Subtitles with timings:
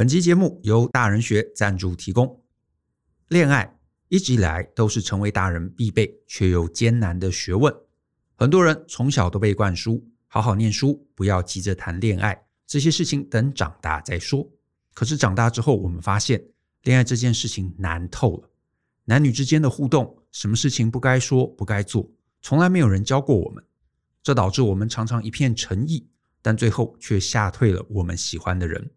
[0.00, 2.42] 本期节目由大人学赞助提供。
[3.28, 7.70] 恋爱一直以来都是成为大人必备却又艰难的学问。
[8.34, 14.50] 很多人从小都被灌输好好念书，不要急着谈恋爱，这些事情等长大再说。
[14.94, 16.42] 可是长大之后，我们发现
[16.84, 18.48] 恋爱这件事情难透了。
[19.04, 22.10] 男女之间的互动，什么事情不该说不该做，
[22.40, 23.62] 从来没有人教过我们。
[24.22, 26.08] 这导致我们常常一片诚意，
[26.40, 28.90] 但最后却吓退了我们喜欢的人。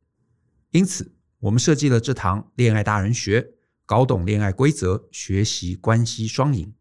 [0.73, 3.47] 因此，我们设计了这堂恋爱大人学。
[3.85, 6.73] 搞懂恋爱规则，学习关系双赢。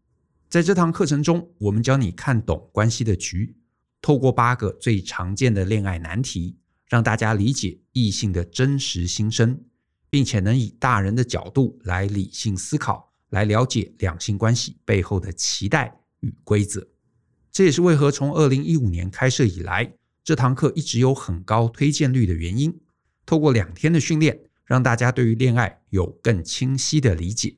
[0.49, 3.55] 在这堂课程中，我们教你看懂关系的局，
[4.01, 6.57] 透过八个最常见的恋爱难题，
[6.89, 9.61] 让大家理解异性的真实心声，
[10.09, 16.87] 并且能以大人的角度来理性思考，来了解两性关系背后的期待与规则。
[17.51, 19.93] 这也是为何从二零一五年开设以来，
[20.25, 22.81] 这堂课一直有很高推荐率的原因。
[23.33, 24.41] 透过两天的训练。
[24.65, 27.57] 让大家对于恋爱有更清晰的理解。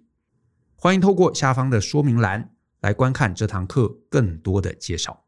[0.74, 5.24] 欢迎透过下方的说明栏来观看这堂课更多的介绍。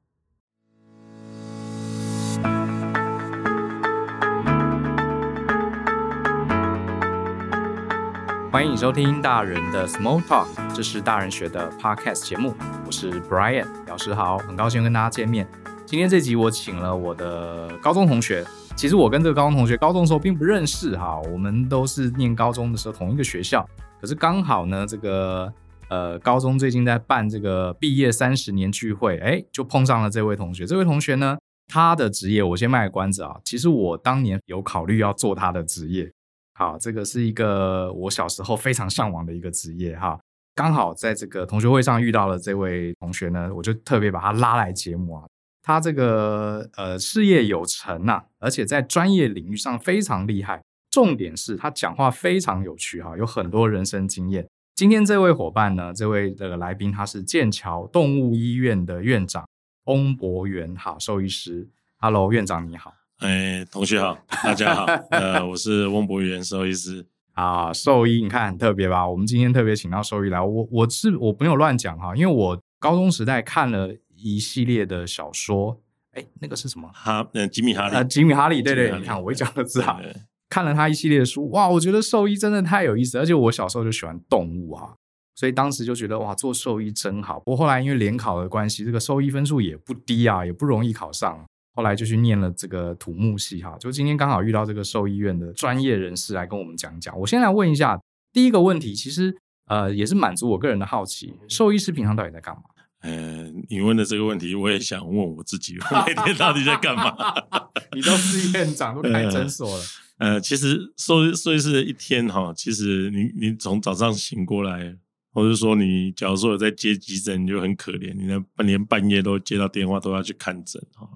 [8.50, 12.54] 欢迎收听大人的 Small Talk，这是大人学的 Podcast 节目。
[12.86, 15.46] 我是 Brian 老师，好，很高兴跟大家见面。
[15.84, 18.44] 今天这集我请了我的高中同学。
[18.76, 23.66] 其实我跟这个高中同学高中的时候并不认识哈，我们都是念高中的时候同一个学校。
[23.98, 25.50] 可是刚好呢，这个
[25.88, 30.66] 呃高中最近在办这个毕业三十年聚会，哎，就碰上了这位同学。
[30.66, 31.38] 这位同学呢，
[31.68, 33.40] 他的职业我先卖个关子啊。
[33.42, 36.12] 其实我当年有考虑要做他的职业，
[36.52, 40.18] 好，这个是一个我小时候非常向往的一个职业哈。
[40.54, 45.24] 刚好在这个同学会上遇到了这位同学呢，我就特别把他拉来节目啊。
[45.66, 50.62] 他这个呃事业有成呐、啊，而且在专业领域上非常厉害。
[50.92, 54.46] 重点是他讲话非常有趣哈，有很多人生经验。
[54.76, 59.44] 今天这位伙伴呢，这位这个来宾他是剑桥动物医院的院长
[59.86, 61.68] 翁博元，哈，兽医师。
[61.98, 62.94] Hello，院长你好。
[63.18, 64.86] 哎，同学好，大家好。
[65.10, 67.04] 呃，我是翁博元兽医师。
[67.34, 69.08] 啊，兽医你看很特别吧？
[69.08, 73.92] 我们今天特别请到兽医来，我我是我没有乱讲哈，因为我高中时代看了。
[74.16, 75.80] 一系列的小说，
[76.12, 76.90] 哎，那个是什么？
[76.92, 80.00] 哈，呃，吉米哈利，呃，吉米哈利，对对，你看我一讲就知道。
[80.48, 84.94] 看了他一系列的书，哇，我觉得兽医真的太有意思，而且我小时候就喜欢动物啊，
[85.34, 87.40] 所以当时就觉得哇，做兽医真好。
[87.40, 91.44] 不过后来因为联考的关系，这个兽医分数也不低啊，也不容易考上，
[91.74, 93.76] 后来就去念了这个土木系哈。
[93.80, 97.18] 就今天刚好遇到这个兽医院的专业人士来跟我们讲讲。
[97.18, 98.00] 我先来问一下
[98.32, 102.62] 第一个问题，其实呃也是满足我个人的好奇，兽医师平常到底在干嘛？
[103.06, 107.14] 呃，你问的这个问题，我也想问我自己，我每天到底在干嘛？
[107.94, 109.84] 你都是院长，都开诊所了。
[110.18, 114.96] 呃，呃其实说说医师的一天哈，其实你你从早上醒过来，
[115.32, 121.08] 或者说你假如说有在接急诊，你就很可怜，你连连半夜都接到电话，都要去看诊哈。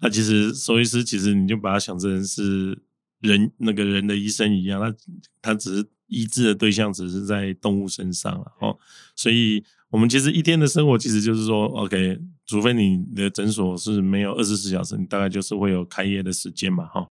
[0.00, 2.78] 那其实兽医师，其实你就把他想成是
[3.20, 4.94] 人那个人的医生一样，他
[5.40, 8.78] 他只是医治的对象，只是在动物身上了哦，
[9.16, 9.64] 所以。
[9.92, 17.06] 我们其实一天的生活，其实就是说，OK，除非你的诊所是没有二十四小时，你大概就是会有开业的时间嘛，哈。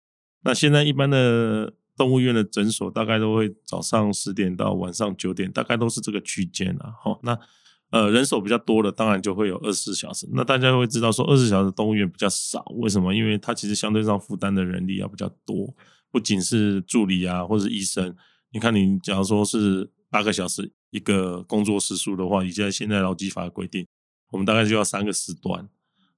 [0.45, 7.19] 那现在一般的动物医院的诊所，大概都会早上十点到晚上九点，大概都是这个区间了，哈。
[7.25, 7.37] 那
[7.91, 10.29] 呃，人手比较多的，当然就会有二十四小时。
[10.33, 13.13] 那大家会知道说，二十四小时动物园比较少，为什么？
[13.13, 15.75] 因为它其实相对上负担的人力要比较多，
[16.13, 18.15] 不仅是助理啊，或是医生。
[18.53, 20.73] 你看，你假如说是八个小时。
[20.91, 23.87] 一个工作时数的话，以在现在劳基法的规定，
[24.31, 25.69] 我们大概就要三个时段。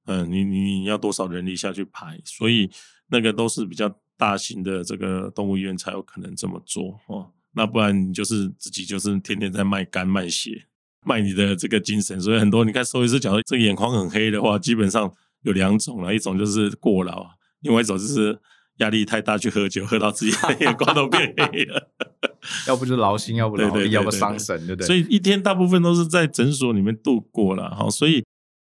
[0.06, 2.20] 嗯，你你你要多少人力下去排？
[2.24, 2.70] 所以
[3.08, 7.32] 那个都是比较大型的这个动物医院才有可能这么做哦。
[7.52, 10.68] 那不然你就是自己就是天天在卖肝卖血，
[11.04, 12.20] 卖你的这个精神。
[12.20, 17.28] 所以很多你看兽医师讲这个眼眶很黑的话，基本上有两种了，一种就是过劳，
[17.62, 18.40] 另外一种就是。
[18.80, 21.90] 压力太大，去喝酒，喝到自己的眼光都变黑了。
[22.68, 24.86] 要不就是劳心，要不劳力，要不伤神，对不对？
[24.86, 27.74] 所以一天大部分都是在诊所里面度过了。
[27.74, 28.24] 好，所以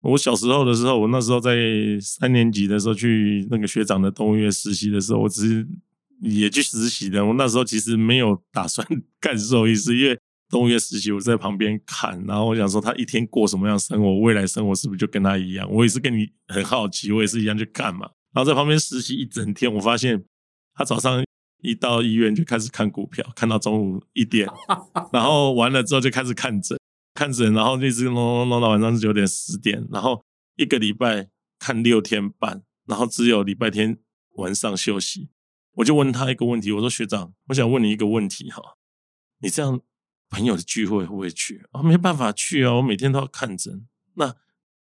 [0.03, 1.57] 我小时候的时候，我那时候在
[2.01, 5.67] 三年级的时候去那个学长的动物医院实习的时候，我只是
[6.21, 7.25] 也去实习的。
[7.25, 8.87] 我那时候其实没有打算
[9.21, 10.19] 干兽医师，因为
[10.49, 15.71] 动物医院实习，我在旁边看，然后我想说他一天过什么样生活，未来生活是不是就跟他一样？
[15.71, 18.09] 我也是跟你很好奇，我也是一样去看嘛。
[18.39, 20.25] 然后在旁边实习一整天，我发现
[20.73, 21.25] 他早上
[21.61, 24.49] 一到医院就开始看股票，看到中午一点，
[25.13, 26.79] 然后完了之后就开始看诊，
[27.15, 30.25] 看诊，然后一直弄弄弄到晚上九点十点，然后
[30.55, 33.99] 一个礼拜看六天半，然后只有礼拜天
[34.37, 35.31] 晚上休息。
[35.73, 38.63] 我就问他一个问题，我说学长，我想问你一个问题哈，
[39.41, 39.81] 你这样
[40.31, 41.83] 朋友的聚会会不会去啊？
[41.83, 43.85] 没办法去啊，我每天都要看诊。
[44.15, 44.37] 那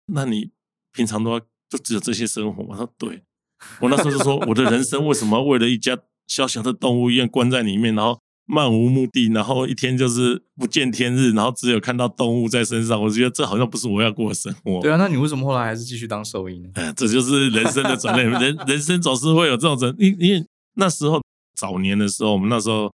[0.05, 0.51] 那你
[0.91, 2.77] 平常都要就只有这些生活吗？
[2.77, 3.23] 他说对。
[3.81, 14.81] 我那时候就说，我的人生为什么为了一家小小的动物医院关在里面，然后漫无目的，然后一天就是不见天日，然后只有看到动物在身上，我觉得这好像不是我要过的生活。
[14.81, 16.69] 对啊，那你为什么后来还是继续当兽医呢？
[16.75, 20.45] 哎，这就是人生的转捩， 人人生总是会有这种人，因因为
[20.75, 21.21] 那时候
[21.55, 22.91] 早年的时候，我们那时候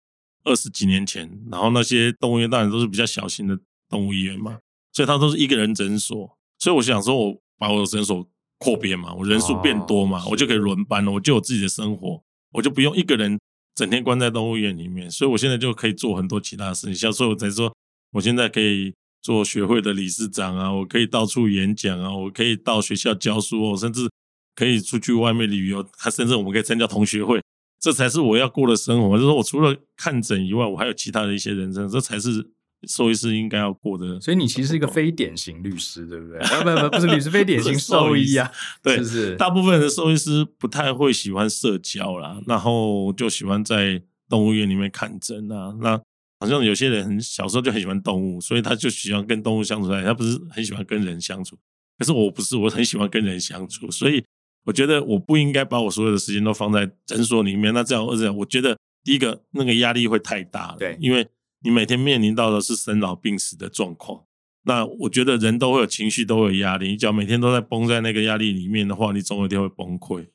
[0.45, 3.59] 二十几年前，然后那些动物医院当然都是比较小型的
[3.89, 4.59] 动物医院嘛，
[4.93, 8.27] 所以它都是一个人诊所，所以我想说，我把我的诊所。
[8.61, 12.23] 扩编嘛，我人数变多嘛，哦、我就可以轮班了，我就有自己的生活，
[12.53, 13.39] 我就不用一个人
[13.75, 17.75] 整天关在动物园里面，所以我现在就可以做很多其他的事情，像所以我才说，
[18.13, 18.93] 我现在可以
[19.23, 24.09] 做学会的理事长啊，我可以到处演讲啊，我可以到学校教书，我甚至
[24.55, 27.43] 可以出去外面旅游，还甚至我们可以参加同学会，
[27.81, 29.17] 这才是我要过的生活。
[29.17, 32.51] 就是我除了看诊以外，我还有其他的一些人生，这才是。
[32.89, 36.39] 兽医师应该要过的，所以你其实是一个非典型律师，对不对？
[36.39, 38.51] 啊，不不不是律师， 非典型兽医啊，
[38.83, 39.37] 对，是不是？
[39.37, 45.77] 大部分的兽医师不太会喜欢社交啦，然后就喜欢在动物园里面看诊啊。
[45.81, 46.01] 那
[46.41, 51.59] 好像有些人很小时候就很喜欢动物，所以他就喜欢跟动物相处在，他不是很喜欢跟人相处。
[51.99, 54.25] 可是我不是，我很喜欢跟人相处，所以
[54.65, 57.75] 我觉得我不应该把我所有的时间都放在诊所里面。
[57.75, 61.29] 那这样，而且我觉得第一个那个压力会太大了，对，因为。
[61.63, 64.25] 你每天面临到的是生老病死的状况，
[64.65, 66.89] 那我觉得人都会有情绪，都会有压力。
[66.91, 70.29] 你只要每天都在绷在那个压力里面的话，你总有一天会崩溃。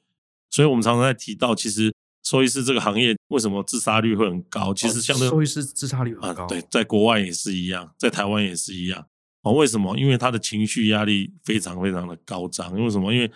[0.50, 1.94] 所以我们常常在提到，其实
[2.24, 4.74] 兽医师这个行业为什么自杀率会很高？
[4.74, 9.07] 其实相对兽医师自杀率很高，啊，对，在国外也是一样，在台湾也是一样。
[9.42, 9.98] 哦，为什么？
[9.98, 12.75] 因为他的情绪压力非常非常的高涨。
[12.78, 13.13] 因为什么？
[13.13, 13.31] 因为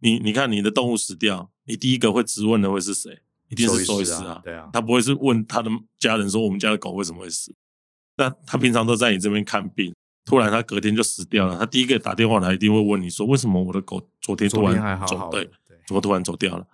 [0.00, 3.20] 你你看你的动物死掉，你第一个会质问的会是谁？
[3.50, 5.68] 一定是兽医师啊，对啊，他不会是问他的
[5.98, 7.52] 家人说，我们家的狗为什么会死？
[8.16, 9.92] 那他平常都在你这边看病，
[10.24, 15.50] 突然他隔天就死掉了，他第一个打电话来一定会问你说，为什么我的狗昨天突然走，还好好对，
[15.86, 16.64] 怎么突然走掉了？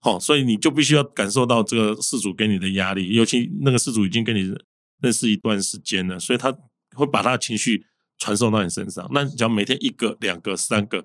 [0.00, 4.54] 好，所以你就必须要感受到这个事主给你的压力，尤其那个事主已经跟你
[5.00, 6.54] 认识一段时间了，所以他
[6.94, 7.86] 会把他的情绪
[8.18, 9.08] 传送到你身上。
[9.10, 11.02] 那只要每天一个、两个、三个。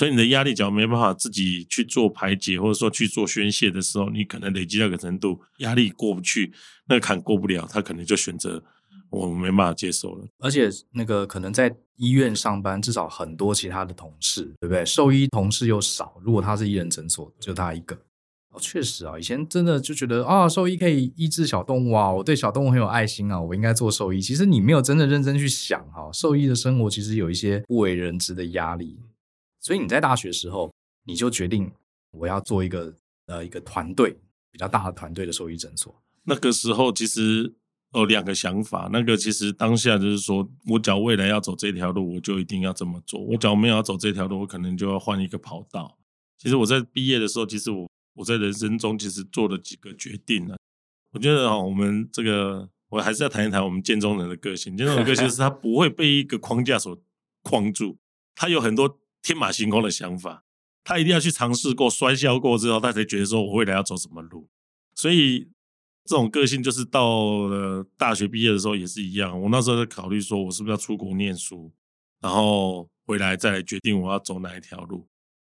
[0.00, 6.50] 所以你的压力，只要没办法自己去做排解，或者说去做宣泄的时候，你可能累积到一个程度，压力过不去，
[6.88, 8.64] 那个坎过不了，他可能就选择
[9.10, 10.26] 我没办法接受了。
[10.38, 14.86] 而且那个可能在医院上班，至少很多其他的同事，对不对？
[14.86, 17.94] 兽医同事又少，如果他是一人诊所，就他一个。
[18.52, 24.18] 哦，确实啊，以前真的就觉得啊，兽医可以医治小动物啊，我对小动物很有爱心啊，我应该做兽医。
[24.18, 28.96] 其实你没有真的认真去想哈，兽医的生活其实有一些不为人知的压力。
[29.60, 30.72] 所以你在大学时候，
[31.04, 31.70] 你就决定
[32.12, 32.94] 我要做一个
[33.26, 34.16] 呃一个团队
[34.50, 35.94] 比较大的团队的兽医诊所。
[36.24, 37.54] 那个时候其实
[37.94, 43.20] 有两个想法，那个其实当下就是说，我假如未来要走这条路，我就一定要这么做。
[43.20, 45.98] 我假如没有要走这条路，我可能就要换一个跑道。
[46.38, 50.56] 其实我在毕业的时候，其实我我在人生中其实做了几个决定呢。
[51.12, 54.76] 我觉得啊，我们这个我还是要谈一谈我们建中人的个性。
[54.76, 56.98] 建中人的个性是他不会被一个框架所
[57.42, 57.98] 框住，
[58.34, 58.98] 他有很多。
[59.22, 60.44] 天马行空的想法，
[60.82, 64.48] 他一定要去尝试过，摔跤过之后，他才觉得说我未来要走什么路。
[64.94, 65.48] 所以
[66.04, 69.38] 这种个性就是到了大学毕业的时候也是一样。
[69.40, 71.70] 我那时候在考虑说，我是不是要出国念书，
[72.20, 75.06] 然后回来再来决定我要走哪一条路。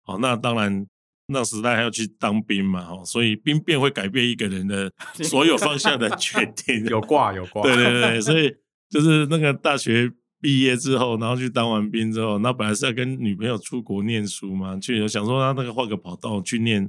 [0.05, 0.87] 好，那当然
[1.27, 4.91] 那时代还要去当兵嘛，哈，所以兵变会改变一个人的
[5.23, 6.85] 所有方向的决定。
[6.87, 8.55] 有挂有挂，对对对，所以
[8.89, 10.11] 就是那个大学。
[10.39, 16.87] 毕业之后，然后去当完兵之后，那本来是要跟女朋友出国念书嘛，去想说他那个换个跑道去念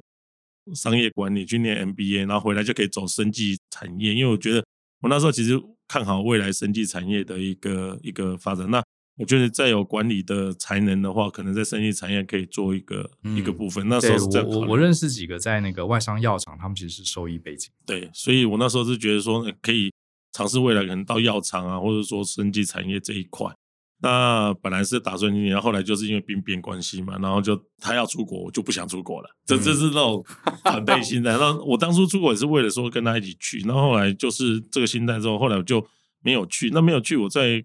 [0.74, 4.12] 商业管理，去念 MBA，然后回来就可以走生技产业。
[4.12, 4.62] 因为我觉得
[5.00, 8.70] 我那时候其实看好未来生技产业的一个一个发展。
[8.70, 8.82] 那
[9.16, 13.88] 我觉得再有管理的才能的话，可能在生技产业可以做一个、嗯、一个部分。
[13.88, 17.70] 那时候是这样我我我认识几个在那个外商药厂，他们其实是兽医背景。
[17.86, 19.90] 对，所以我那时候是觉得说可以。
[20.38, 23.52] 尝试未来可能到药厂啊，或者说生技产业这一块。
[24.00, 29.28] 那本来是打算今年，然后后来就是因为兵变关系嘛，然后就他要出国，我就不想出国了。
[29.44, 30.24] 这这是那种
[30.62, 31.32] 反背心态。
[31.36, 35.84] 那我当初出国也是为了说跟他一起去，然后后来就是这个心态之后，后来我就
[36.22, 36.70] 没有去。
[36.70, 37.60] 那没有去，我在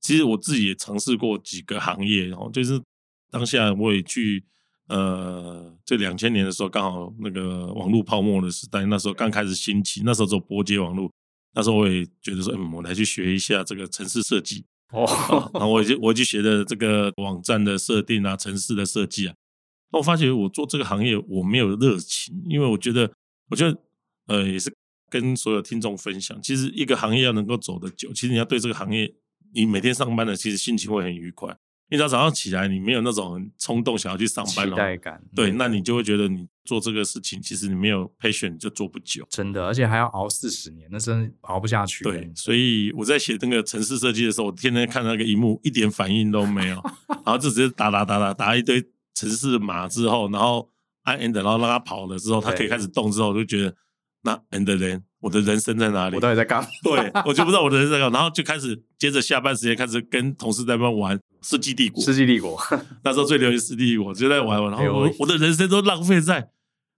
[0.00, 2.80] 其实我自己也尝试过几个行业，然后就是
[3.32, 4.44] 当下我也去，
[4.86, 11.10] 呃，这两千年的时候刚好那个网络泡沫的时代，那时候刚开始兴起，那时候走波接网络。
[11.54, 19.34] 那时候我也觉得说，嗯，我来去学一下这个城市设计 哦，然后我就我就学的这个网站的设定啊，城市的设计啊。
[19.92, 23.10] 那我发觉我做这个行业我没有热情，因为我觉得，
[23.50, 23.78] 我觉得
[24.26, 24.74] 呃，也是
[25.08, 29.14] 跟所有听众分享，其实一个行业要能够走得久，其实你要对这个行业，
[29.54, 31.56] 你每天上班的，其实心情会很愉快。
[31.90, 39.26] 一早早上起来，你没有那种很冲动想要去上班的期待感，对，那你就会觉得你做这个事情，其实你没有 passion 就做不久。
[39.30, 42.02] 真的，而且还要熬四十年，那真的熬不下去。
[42.04, 48.82] 对，所以我在写那个城市设计的时候，我天天看那个萤幕，一点反应都没有， 然后就直接打打打打打一堆
[49.14, 50.70] 城市码之后，然后
[51.02, 53.74] 按 enter，然后让它跑了之后，它可以开始动之后，我就觉得
[54.22, 56.16] 那 end then 我的人生在哪里？
[56.16, 56.68] 我到底在干嘛？
[56.82, 58.18] 对，我就不知道我的人生在干嘛。
[58.18, 61.18] 然后就开始接着下班时间开始跟同事在那边玩。
[61.42, 62.58] 世纪帝国，世纪帝国，
[63.04, 66.48] 那时候最流行世纪帝国，就在玩玩，然后我我的人生都浪费在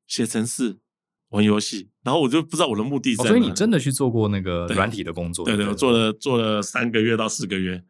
[0.07, 0.77] 写程式、
[1.31, 3.37] 玩游戏，然后我就不知道我的目的在哪里。
[3.37, 5.45] 所以你真的去做过那个软体的工作？
[5.45, 7.83] 对对，我做了做了三个月到四个月，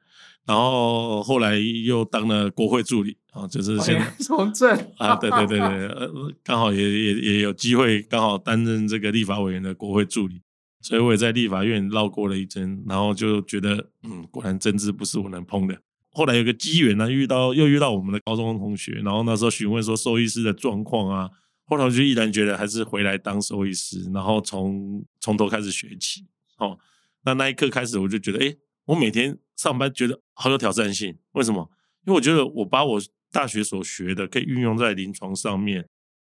[0.46, 10.40] 然后后来又当了国会助理啊，就是现在从政啊，对对对对， 刚好也也也有机会刚好担任这个立法委员的国会助理，
[10.80, 15.76] 所以我也在立法院绕过了一阵，然后就觉得嗯，果然政治不是我能碰的。
[16.12, 21.28] 后来有个机缘呢，遇到又遇到我们的高中同学，然后那时候询问说兽医师的状况啊，
[21.66, 26.24] 后来我就毅然觉得还是回来当兽医师，然后从从头开始学起。
[26.58, 26.78] 哦，
[27.24, 31.18] 那那一刻开始我就觉得，哎，我每天上班觉得好有挑战性。
[31.32, 31.70] 为什么？
[32.06, 35.88] 因为我觉得我把我大学所学的可以运用在临床上面，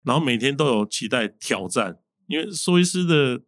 [0.05, 1.99] 然后每天都有期待挑战。
[2.27, 3.43] 因为兽医师的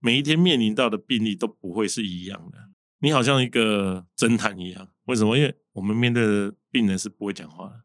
[0.00, 2.58] 每一天面临到的病例都不会是一样的，
[3.00, 4.88] 你好像一个侦探一样。
[5.04, 5.36] 为什么？
[5.36, 7.82] 因为我们面对的病人是不会讲话的，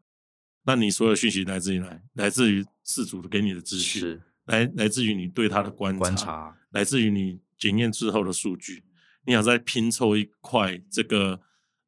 [0.64, 2.00] 那你所有讯息来自于哪？
[2.14, 8.84] 来自于饲主给你的资讯，是来来自于你对他的观察，观察来自于你检验之后的数据。
[9.26, 11.40] 你想再拼凑一块这个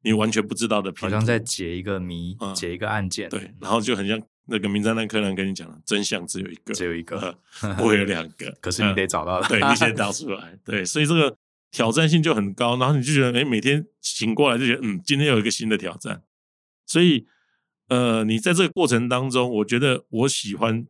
[0.03, 3.29] 你完全不知道的，好像在解一个谜，嗯、解一个案件。
[3.29, 7.37] 对，然后就很像那个名侦探柯南跟你讲的，真相只有一个，只有一个，
[7.77, 8.49] 不会有两个。
[8.59, 10.57] 可是你得找到，对，你先找 出来。
[10.65, 11.37] 对，所以这个。
[11.69, 16.23] 挑战性就很高，然后你就觉得，哎，每天醒过来就觉得，嗯，今天有一个新的挑战。
[16.85, 17.27] 所以，
[17.87, 20.85] 呃，你在这个过程当中，我觉得我喜欢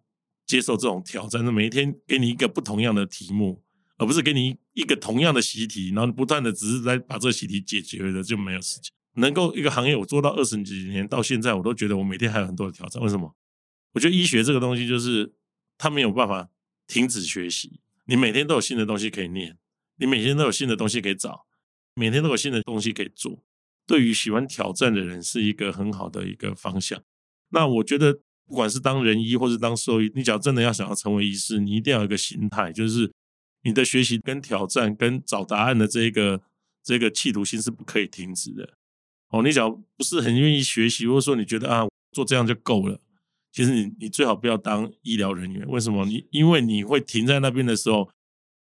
[0.45, 3.63] 接受这种挑战，就每一天给你一个不同样的题目，
[3.97, 8.91] 而不是给你一个同样的习题，然后不断的只是在把这个习题解决了就没有事情。
[9.15, 13.01] 能够一个行业我做到二十几年，到现在我都觉得我每天还有很多的挑战。
[13.01, 13.35] 为什么？
[13.93, 15.33] 我觉得医学这个东西就是
[15.77, 16.49] 它没有办法
[16.87, 19.57] 停止学习，你每天都有新的东西可以念。
[19.97, 21.47] 你每天都有新的东西可以找，
[21.95, 23.43] 每天都有新的东西可以做。
[23.87, 27.01] 对于喜欢挑战的人，是一个很好的一个方向。
[27.49, 28.13] 那我觉得，
[28.45, 33.11] 不管是当人医或是当兽医，你只要真的要想要成为医师，你一定要有一个心态，就是
[33.63, 36.41] 你的学习跟挑战跟找答案的这个
[36.83, 38.73] 这个企图心是不可以停止的。
[39.29, 42.99] 哦，你只要不是很愿意学习，或者说你觉得啊做这样就够了，
[43.51, 45.67] 其实你你最好不要当医疗人员。
[45.67, 46.05] 为什么？
[46.05, 48.09] 你因为你会停在那边的时候。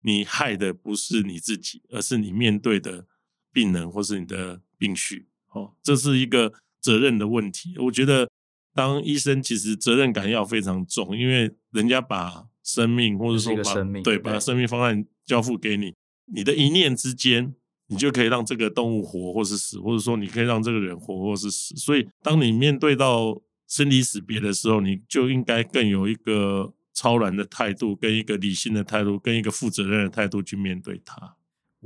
[0.02, 3.08] 你害的不是你自己，而是你面对的
[3.50, 5.28] 病人或是你的病绪。
[5.50, 7.74] 哦，这是一个责任的问题。
[7.78, 8.28] 我觉得
[8.74, 15.94] 当医生其实责任感要非常重，因为人家把生命或者说把生命对，把生命方案交付给你，
[16.32, 17.54] 你的一念之间，
[17.88, 21.74] 你就可以让这个动物活或是死，或者说你可以让这个人活或是死。
[21.76, 26.72] 所以，当你面对到生离死别的时候，你就应该更有一个。
[26.98, 31.36] 超然的态度，跟一个理性的态度，跟一个负责任的态度去面对它。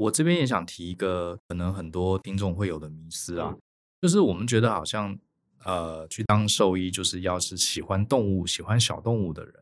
[0.00, 3.54] 我这边也想提一个可能很多听众会有的迷思啊，
[4.00, 5.18] 就是我们觉得好像
[5.64, 9.54] 呃，去当兽医就是要是喜欢动物、喜欢小动物的人。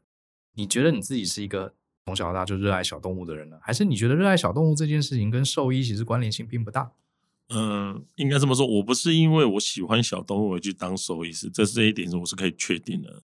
[0.54, 3.58] 你觉得你自己是一个从小到大就热爱小动物的人呢？
[3.60, 6.92] 还是你觉得热爱小动物这件事情跟兽医其实关联性并不大？
[7.48, 13.22] 嗯、呃，应该这么说，我不是因为我喜欢小动物而去当兽医师，这是这一点我是可以确定的。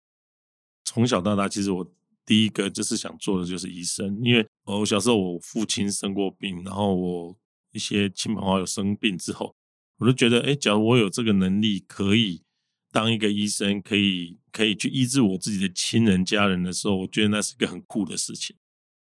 [0.84, 1.92] 从小到大，其实我。
[2.30, 7.36] 第一个就是想做的就是医生，因为我小时候我父亲生过病，然后我
[7.72, 9.56] 一些亲朋好友生病之后，
[9.98, 12.44] 我就觉得，哎，假如我有这个能力，可以
[12.92, 18.56] 当一个医生，可以可以去医治我自己的亲人家人的时候，我觉得那是一个很酷的事情。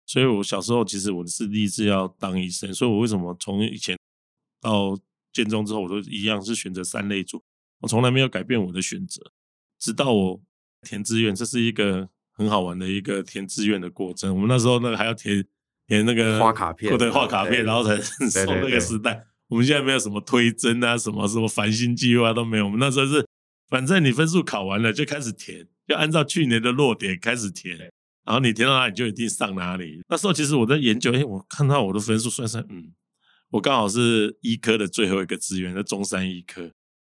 [0.06, 3.94] 所以我小时候其实我是立志要当医生，所以我为什么从以前
[4.58, 4.98] 到
[5.34, 7.42] 建中之后，我都一样是选择三类组，
[7.80, 9.30] 我从来没有改变我的选择，
[9.78, 10.40] 直到我
[10.80, 12.08] 填志愿，这是一个。
[12.38, 14.34] 很好玩的一个填志愿的过程。
[14.34, 15.44] 我们那时候那个还要填
[15.86, 19.26] 填那个画卡片，对，画卡片，然后才 送那个时代。
[19.48, 22.64] 我们现在没有什么推甄啊，什么什么繁星计划都没有。
[22.66, 23.26] 我们那时候是，
[23.68, 27.76] 反正你分数考完了就开始填，就按照去年的落点开始填，
[28.24, 30.02] 然后你填到哪里就一定上哪里。
[30.08, 32.92] 那时候其实我在研究，哎，我看到我的分数算算，嗯，
[33.48, 36.70] 我刚好是医科的最后一个志愿，在中山医科，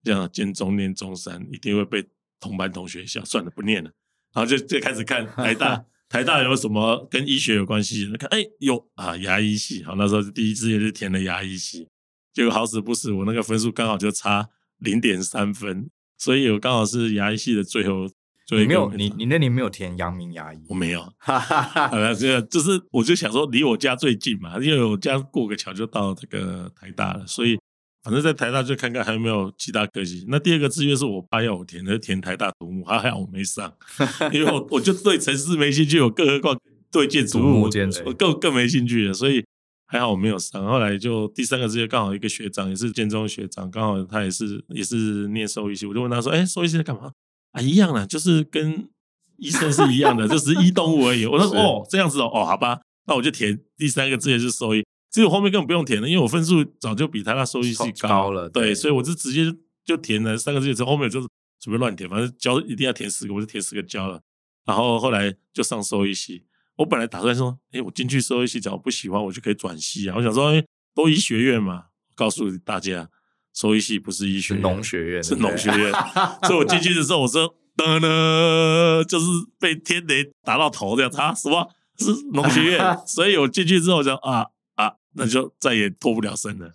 [0.03, 2.07] 这样建中念中山一定会被
[2.39, 3.89] 同班同学笑，算了，不念了。
[4.33, 8.11] 然后就就开始看台大， 台大有什么跟医学有关系？
[8.17, 9.83] 看，哎，有啊，牙医系。
[9.83, 11.87] 好，那时候第一志愿就填了牙医系，
[12.33, 18.09] 结果好死不死，我那个分数刚好就差零点三分，所以我刚好是牙医系的最后。
[18.51, 20.57] 你没有，你你那年没有填阳明牙医？
[20.67, 22.13] 我没有，哈哈哈。
[22.15, 27.58] 这个就是，我就想说离我家最近嘛，因为我家过个桥就到这个台大了，所以
[28.09, 30.25] 反正在台大就看看还有没有其他科系。
[30.27, 33.71] 那第二个志愿是我爸要我填的，填台大土木，还好我没上，
[34.33, 36.59] 因为我我就对城市没兴趣，我更何况
[36.91, 37.69] 对建筑物我，
[38.05, 39.45] 我更更没兴趣了，所以
[39.85, 40.65] 还好我没有上。
[40.65, 47.11] 后来就第三个志愿刚好一个学长也是建中学长，刚好他也是也是念兽医系，我就问他说：“哎，兽医系在干嘛？”
[47.53, 48.89] 啊，一样的，就是跟
[49.37, 51.27] 医生是一样的， 就是医动物而已。
[51.27, 59.51] 我说哦，这样子哦，哦，好吧，那我就填第三个志愿是兽医，其实我后面根本不用填了，因为我分数早就比他那收益系高，高了，对，对，所以我就直接
[59.85, 61.27] 就填了三个志愿，之后后面就是
[61.59, 64.21] 随便乱填，反正交一定要填四个，我就填四个交了。
[64.65, 66.43] 然后后来就上收益系，
[66.77, 70.15] 我本来打算说，哎，我进去收益系，只要不喜欢，我就可以转系啊。
[70.17, 70.63] 我想说，哎，
[70.93, 71.85] 都医学院嘛，
[72.15, 73.09] 告诉大家。
[73.51, 75.91] 收益系不是医学院，农学院是农学院，
[76.43, 79.25] 所以我进去的时候，我说噔噔，就是
[79.59, 82.79] 被天雷打到头这样他啊，什么是农学院？
[83.07, 84.45] 所以我进去之后就啊啊，
[85.19, 86.71] 那就再也脱不了身了。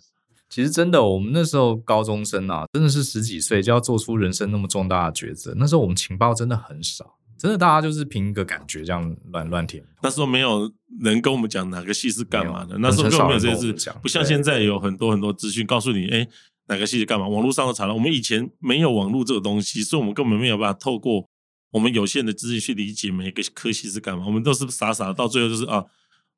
[0.49, 5.53] 其实真的，我们那时候高中生啊，真的是十几岁就要做出人生那么重大的抉择。
[5.57, 9.83] 那时候我们情报真的很少，真的大家就是凭一个感觉这样乱乱填。
[10.01, 10.71] 那时候没有
[11.01, 16.27] 人跟我们讲哪个系是干嘛的，那时候根本没有这些事，不像现在有很多很多资讯告诉你，哎。
[16.67, 17.27] 哪个系是干嘛？
[17.27, 17.93] 网络上都查了。
[17.93, 21.29] 我们以前没有网络这个东西，所以我们根本没有办法透过
[21.69, 24.25] 我们有限的资讯去理解每个科系是干嘛。
[24.25, 25.85] 我们都是傻傻的，到最后就是啊，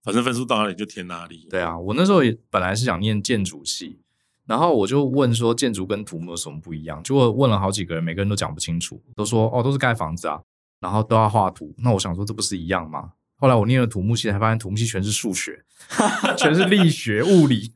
[0.08, 1.46] 反正分数到哪里就填哪里。
[1.50, 4.00] 对啊，我那时候也本来是想念建筑系，
[4.46, 7.04] 然后我就问说建筑跟土木有什么不一样？
[7.04, 10.40] 结果问了好几个人，每个人都讲不清楚，都说哦都是盖房子啊，
[10.80, 11.76] 然后都要画图。
[11.80, 13.12] 那我想说这不是一样吗？
[13.36, 15.62] 后来我念了土木系，才发现土木系全是数学，
[16.40, 17.74] 全是力学、物理。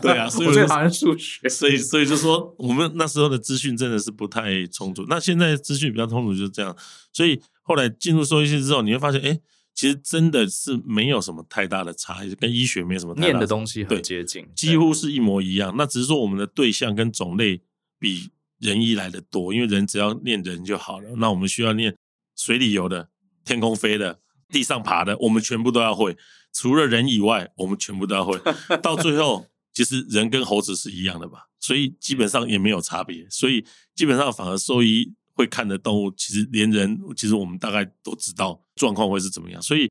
[0.00, 1.48] 对啊，所以我最讨厌数学。
[1.48, 5.04] 所以，所以就说我们那时候的资讯真的是不太充足。
[5.08, 6.74] 那现在资讯比较充足，就是这样。
[7.12, 9.38] 所以后来进入兽医系之后，你会发现，哎，
[9.76, 13.32] 其实真的是没有什么太大的差异，跟医学没什么太大的。
[13.34, 15.72] 念的东西很接近，几乎是一模一样。
[15.76, 17.60] 那只是说我们的对象跟种类
[18.00, 21.10] 比人医来的多，因为人只要念人就好了。
[21.18, 21.94] 那我们需要念
[22.34, 23.10] 水里游的、
[23.44, 24.18] 天空飞的。
[24.48, 26.16] 地上爬的，我们全部都要会，
[26.52, 28.40] 除了人以外，我们全部都要会。
[28.80, 33.26] 到最后，其实人跟猴子是一样的吧，所以基本上也没有差别。
[33.28, 39.62] 所以基本上，反而兽医会看的动物，其实连人，其实我们大概都知道状况会是怎么样。
[39.62, 39.88] 所以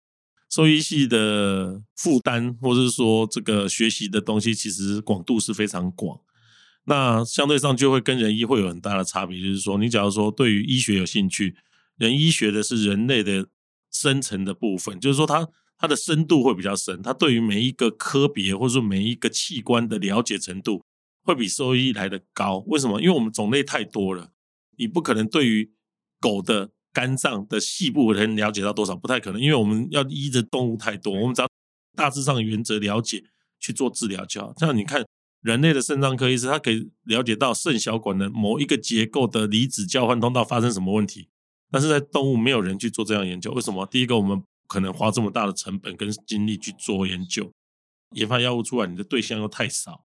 [0.50, 6.20] 兽医系的负担，或者是说这个学习的东西，其实广度是非常广。
[6.86, 11.56] 那相对上就会跟人医会有很大的差别，就是说，你假如说对于医学有兴趣，
[11.96, 13.48] 人医学的是人类的。
[13.92, 20.84] 深层的部分，就是说它它的深度会比较深，它对于每一个科别或者说每一个器官的了解程度
[21.24, 22.58] 会比兽医来的高。
[22.68, 23.00] 为什么？
[23.00, 24.32] 因为我们种类太多了，
[24.78, 25.72] 你不可能对于
[26.20, 31.50] 狗的肝脏的细部能了解到多少，不太可能，因为我们要依着动物太多，我们只要
[31.96, 33.24] 大致上的原则了解
[33.60, 34.54] 去做治疗就好。
[34.58, 35.06] 像你看
[35.42, 41.28] 人类的肾脏科医师，他可以了解到肾小管的某一个结构的离子交换通道发生什么问题。
[41.72, 43.86] 但是在动物没有人去做这样研究，为什么？
[43.88, 47.52] 第一个，我们可能花这么大的成本跟精力去做研究，
[48.12, 50.06] 研发药物出来，你的对象又太少，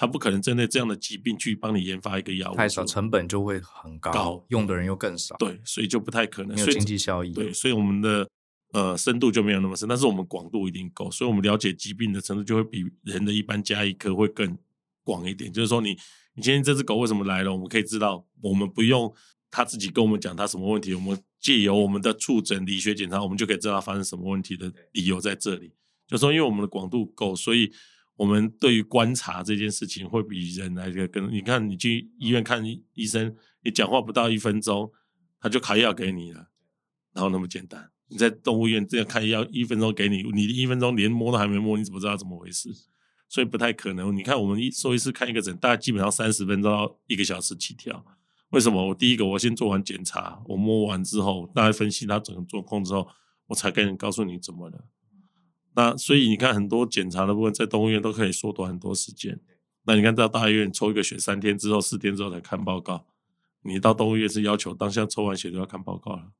[0.00, 8.26] 他不可能针对这样的疾病去帮你研发一个药物，太少，成本就会很高，高，用的人又更少，对，所以就不太可能，没有经济效益，对，所以我们的
[8.72, 14.56] 呃深度就没有那么深，但是我们广度一定够，所以我们了解疾病的程度就会比人的一般加医科会更
[15.04, 15.52] 广一点。
[15.52, 17.52] 就是说你，你你今天这只狗为什么来了？
[17.52, 19.14] 我们可以知道，我们不用。
[19.52, 25.72] 他自己跟我们讲他什么问题，我们借由我们的触诊理学检查，我们就可以知道他发生什么问题的理由在这里。
[26.06, 27.70] 就说因为我们的广度够，所以
[28.20, 31.32] 我们对于观察这件事情会比人来的更。
[31.32, 34.92] 你看，你去医院看医生，你讲话不到一分钟，
[35.40, 36.50] 他就开药给你了，
[37.14, 37.90] 然后那么简单。
[38.08, 42.68] 你在动物园这样开药，一分钟给你，你一分钟连摸都还没摸，你怎么知道怎么回事？
[43.26, 44.14] 所以不太可能。
[44.14, 48.04] 你看，我们一兽医师看一个诊，大概基本上三十分钟到一个小时起跳。
[48.50, 48.88] 为什么？
[48.88, 53.08] 我第一个，我先做完检查，我摸完之后，大概分析他整个状况之后，
[53.46, 54.84] 我才跟人告诉你怎么了。
[55.80, 59.40] 那所以你看，很多检查的部分在动物园都可以缩短很多时间。
[59.84, 63.06] 那你看到大医院抽一个血三天之后、四天之后才看报告，
[63.62, 66.32] 你到动物园是要求当下抽完血就要看报告了。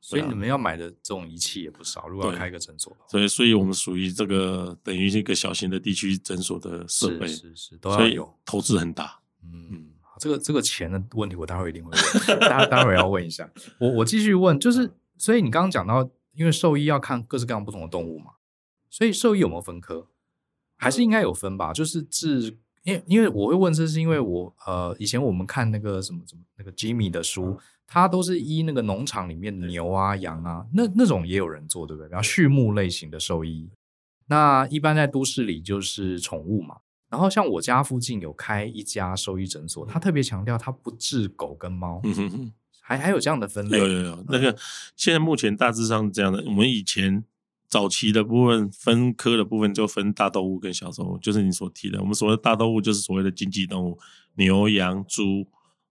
[0.00, 2.96] 所以你们要买的这种仪器也不少，如果要开一个诊所。
[3.08, 9.18] 所以，所以我们属于这个等于一个小型的地区诊所的设备，是是是，都要有，投资很大。
[9.42, 9.68] 嗯。
[9.70, 9.86] 嗯
[10.20, 13.48] 这个这个钱的问题，我待会一定会问， 待待会儿要问一下。
[13.78, 18.32] 我我继续问，就是，所以你刚刚讲到，因为兽医要看各式各样不同的动物嘛，
[18.90, 20.06] 所以兽医有没有分科？
[20.76, 21.72] 还是应该有分吧？
[21.72, 32.08] 就是治，因为因为我会问这是因为我呃以前我们看那个什么什么那个 Jimmy 的书，他都是医那个农场里面的牛啊羊啊，那那种也有人做，对不对？
[32.08, 33.68] 然后畜牧类型的兽医，
[34.26, 36.76] 那一般在都市里就是宠物嘛。
[37.10, 43.78] 然后像我家附近有开一家兽医诊所，他特别强调他不治狗跟猫，嗯、哼哼还还有这样的分类。
[43.78, 44.54] 有有有，那个
[44.94, 46.44] 现在目前大致上是这样的。
[46.46, 47.24] 我们以前
[47.68, 52.00] 早期的部分分科的部分就分大动物跟小动物，就是你所提的。
[52.00, 53.98] 我们所谓的大动物就是所谓的经济动物，
[54.36, 55.46] 牛羊猪，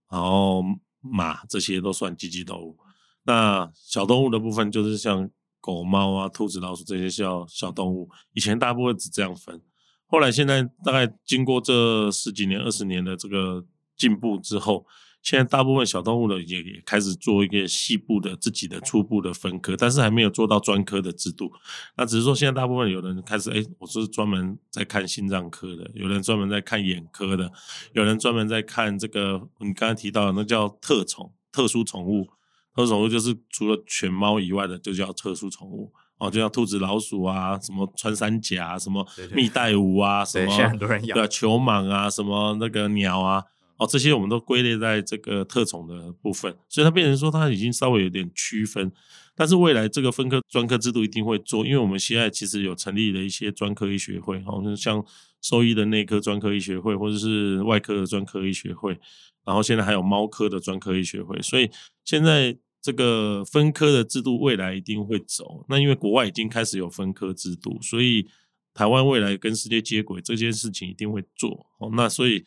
[0.10, 0.63] 然后
[1.02, 2.78] 马这些都算经济动物。
[3.24, 8.10] 那小动物的部分就是像狗猫啊、兔子、老鼠这些叫小动物。
[8.34, 9.62] 以前大部分只这样分。
[10.08, 13.66] 后来，现在大概经过这十几年、二十年的这个
[13.98, 14.86] 进步之后，
[15.28, 21.52] 现在大部分小动物呢也也开始做一个细部的自己的初步的分科，但是还没有做到专科的制度。
[21.98, 27.52] 那只是说，现在大部分有人开始，哎，我是专门在看心脏科的，有人专门在看眼科的，
[27.92, 32.30] 有人专门在看这个你刚才提到的那叫特宠、特殊宠物。
[32.74, 35.92] 特殊宠物就是除了犬猫以外的，就叫特殊宠物。
[36.20, 43.44] 哦，就像兔子、老鼠啊，什么穿山甲，什么蜜袋鼯啊，什么对啊，球蟒啊，什么那个鸟啊，
[43.78, 48.92] 哦，这些我们都归类在这个特宠的部分，所以它变成说它已经稍微有点区分，
[49.36, 55.04] 但是未来这个分科专科制度一定会做，因为我们现在其实有成立了一些专科医学会，哦，像
[55.42, 59.00] 兽医的内科专科医学会，或者是外科的专科医学会，
[59.46, 61.70] 然后现在还有猫科的专科医学会，所以
[62.06, 62.58] 现在。
[62.80, 68.26] 这个分科的制度未来一定会走，那因为国外已经开始有分科制度，所以
[68.74, 71.66] 台湾未来跟世界接轨这件事情一定会做。
[71.80, 72.46] 哦，那所以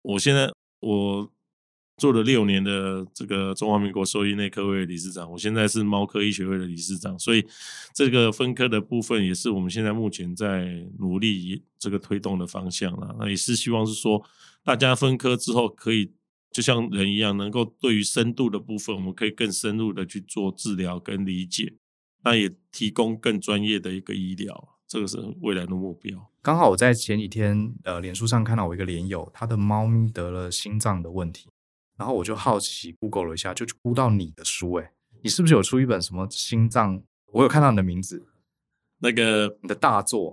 [0.00, 0.50] 我现在
[0.82, 1.32] 我
[1.96, 7.42] 做了六年的这个中华民国兽医内科会的理事长，我现在是猫科医学会的理事长，所以
[7.94, 13.16] 这个分科的部分也是我们现在目前在努力这个推动的方向啦。
[13.18, 14.22] 那也是希望是说
[14.62, 16.12] 大家分科之后可以。
[16.54, 21.72] 就像人一样，能够对于深度的部分，我们可以更深入的去做治疗跟理解，
[22.24, 26.30] 那也提供更专业的一个医疗，这个是未来的目标。
[26.42, 31.48] 刚好我在前几天，呃，脸书上看到我一个连友，他的猫咪得了心脏的问题，
[31.96, 34.90] 然后我就好奇 Google 了一下，就估到你的书，诶，
[35.22, 37.00] 你是不是有出一本什么心脏？
[37.34, 38.26] 我有看到你的名字。
[39.04, 40.32] 那个你的大作，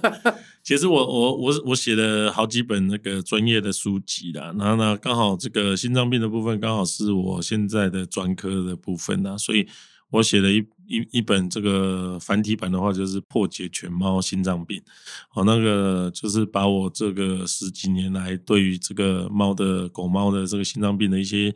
[0.64, 9.68] 其实我我我我写了好几本那个专业的书籍啦，然后呢，刚好这个心脏病的部分刚好是我现在的专科的部分呐，所以
[10.08, 14.82] 我写了一一一本这个繁体版的话，就是破解犬猫心脏病，
[15.34, 21.54] 哦，那个就是把我这个十几年来对于这个猫的狗猫的这个心脏病的一些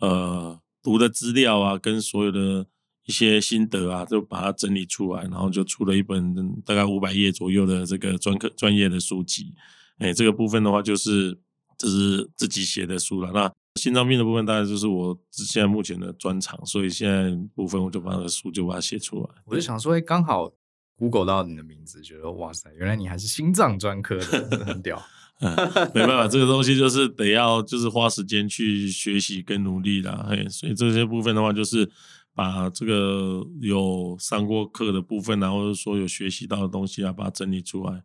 [0.00, 2.66] 呃读的资料啊，跟所有的。
[3.08, 9.54] 一些心得啊，就把它整理出来，然后就出了一本大概五百页左右的这个专科专业的书籍。
[9.96, 11.34] 哎，这个部分的话，就是
[11.78, 13.30] 这是自己写的书了。
[13.32, 19.28] 那心脏病的部分，当然就是我现在目前的专长，所以现在部分我就把那个书就把它写出来。
[19.46, 20.52] 我就想说，哎，刚好
[20.96, 25.00] Google 到你的名字，觉得哇塞，原来你还是心脏专科的，很屌。
[25.40, 25.54] 嗯，
[25.94, 30.26] 没办法，这个东西就是得要就是花时间去学习跟努力啦。
[30.28, 31.88] 嘿，所以这些部分的话，就是。
[32.34, 38.00] 把这个有上过课的部分啊，或者说有学习到的东西啊，把它整理出来。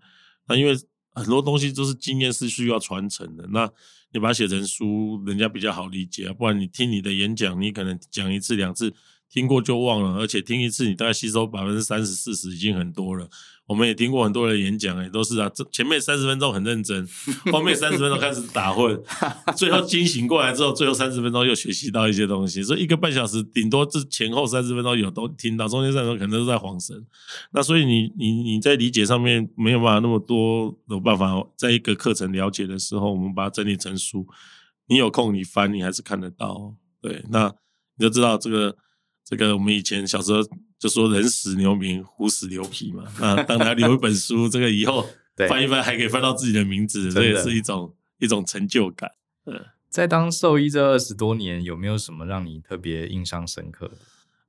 [0.47, 0.73] 那因为
[1.13, 3.69] 很多东西都是经验是需要传承的，那
[4.11, 6.33] 你把它写成书，人家比较好理解啊。
[6.33, 8.93] 不然你听你的演讲，你可能讲一次两次。
[9.33, 13.27] 听过就忘了，而且听一次你大概吸收百分之三十四十已经很多了。
[13.65, 17.07] 我们也听过很多人演讲，哎，都是啊，这前面三十分钟很认真，
[17.51, 19.01] 后面三十分钟开始打混，
[19.57, 22.61] 最后惊醒过来之后，最后三十分钟又学习到一些东西。
[22.61, 27.03] 所以一个半小时顶多这前后三十分钟有都听到，中间三十分钟可能都在晃神。
[27.53, 34.27] 那所以你你你在理解上面没有办法那么多有办法，在一个课程了解的时候，我们把它整理成书，
[34.87, 36.75] 你有空你翻，你还是看得到。
[37.01, 37.51] 对，那
[37.97, 38.77] 你就知道这个。
[39.25, 40.39] 这个我们以前小时候
[40.77, 43.03] 就说“人死留名，虎死留皮”嘛。
[43.19, 45.07] 啊当然留一本书，这个以后
[45.47, 49.09] 翻一翻还可以翻到自己的名字，这也是一种一种成就感。
[49.45, 49.59] 嗯，
[49.89, 53.95] 在当兽医这二十多年，有没有什么让你特别印象深刻的？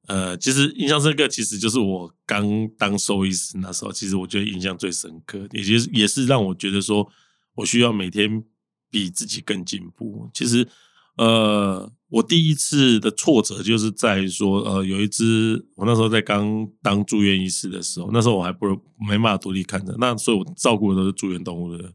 [0.09, 7.09] 呃，其实印象深刻，其实就是我刚当兽医师那时候，其实我觉得印象最深刻，也就是也是让我觉得说
[7.55, 8.45] 我需要每天
[8.91, 10.29] 比自己更进步。
[10.35, 10.67] 其实。
[11.17, 18.69] 呃，我第一次的挫折就是在说，呃，有一只我那时候在刚当住院医师的时候，那时候我还不
[19.01, 21.93] 没办法独立看着，那所以我照顾的都是住院动物的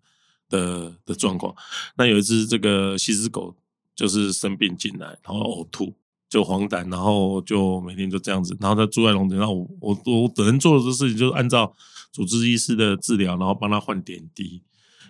[0.50, 1.56] 的的状况。
[1.96, 3.56] 那有一只这个西施狗
[3.96, 5.94] 就是生病进来，然后呕吐，
[6.28, 11.74] 就黄疸，然后就每天就这样子，然后它住在笼子，然后我我我能做的事情就是按照
[12.12, 14.62] 主治医师的治疗，然后帮它换点滴。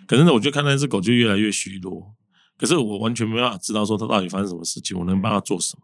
[0.06, 2.14] 可是呢，我就看那只狗就越来越虚弱，
[2.60, 5.82] 可是我完全没办法知道说他到底发生什么事情，我能帮他做什么？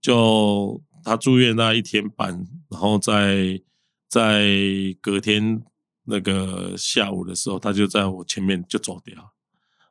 [0.00, 3.58] 就他住院那一天半，然后在
[4.08, 4.46] 在
[5.00, 5.62] 隔天
[6.04, 9.32] 那个下午的时候，他就在我前面就走掉。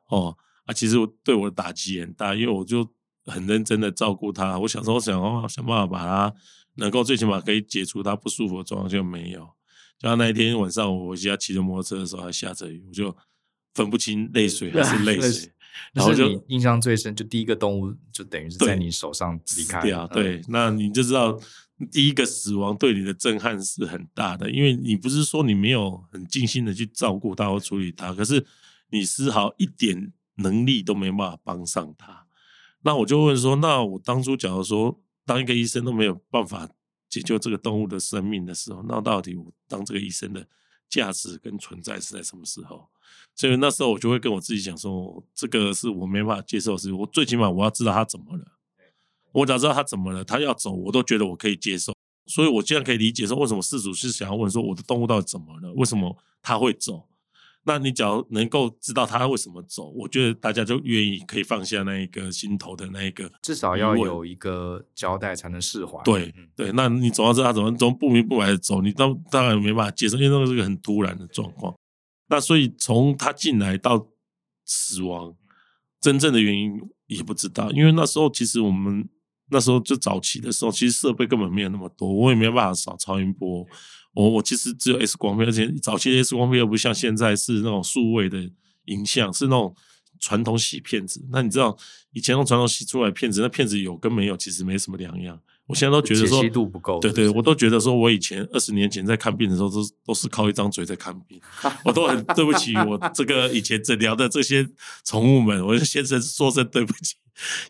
[0.08, 2.88] 哦啊，其实我对我的打击很大，因为我就。
[3.24, 6.34] 很认真的照顾他，我想说，我想哦，想办法把他
[6.74, 9.48] 能够最起码可以解除他不舒服的状况，就没有。
[9.96, 13.16] 就像那一天晚上，我回家骑着摩托车的时候，还下着雨，我就
[13.74, 15.52] 分不清泪水还是泪水。
[15.92, 19.80] 然后就印象最深，就第一个动物就等于是在你手上离开。
[19.82, 21.38] 对啊，对，那你就知道
[21.90, 28.44] 第一个死亡对你的震撼是很大的，因为你不是说你没有很尽心的去照顾它或处理它，可是
[28.90, 32.26] 你丝毫一点能力都没办法帮上它。
[32.82, 36.68] 那我就问说，那我当初假如说当一个医生都没有办法
[37.08, 40.46] 解救这个动物的生命的时候，那到底我当这个医生的
[40.88, 42.88] 价值跟存在是在什么时候？
[43.34, 46.98] 所以那时候我就会跟我自己讲说，这个是我没办法接受的事情。
[46.98, 48.44] 我最起码我要知道他怎么了，
[49.32, 51.92] 我只要知道他怎么了，他要走，我都觉得我可以接受。
[52.26, 55.72] 所以我现在可以理解说，为什么事主是想要问说，我的动物到底怎么了？
[55.72, 57.08] 为什么他会走？
[57.64, 66.02] 那你只要能够知道他为什么走，我觉得大家就愿意可以放下那一个心头的那一个，至少要有一个交代才能释怀。
[66.02, 71.72] 对对，那你总要知道他怎么怎么不明不白的走，你当当然没办法接受，因为那个是个很突然的状况。
[72.32, 74.08] 那所以从他进来到
[74.64, 75.36] 死亡，
[76.00, 79.06] 真正的原因也不知道，因为那时候其实我们
[79.50, 83.66] 那时候就早期的时候，其实设备根本没有那么多，我也没有办法扫超音波。
[84.14, 88.50] 我我其实只有 X 光片，而且早期的 X 光片又不像现在是那种数位的
[88.86, 89.76] 影像，是那种
[90.18, 91.22] 传统洗片子。
[91.30, 91.76] 那你知道
[92.12, 95.38] 以前用传统洗出来片子，那片子有跟没有其实没什么两样。
[95.72, 101.40] 我现在都觉得说解析度不够，对对，我都觉得说我以前二十年前在看病的时候，都都是靠一张嘴在看病，
[101.84, 104.68] 我都很对不起我这个以前诊疗的这些
[105.04, 107.14] 宠物们，我就先生说声对不起。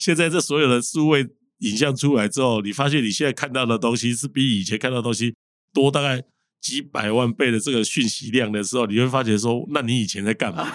[0.00, 1.24] 现在这所有的数位
[1.58, 5.32] 影像出来之后，你发现你现在看到的东西是比以前看到的东西
[5.72, 6.20] 多大概
[6.60, 10.72] 几百万倍的这个讯息量的时候，你会发觉说，那你以前在干嘛？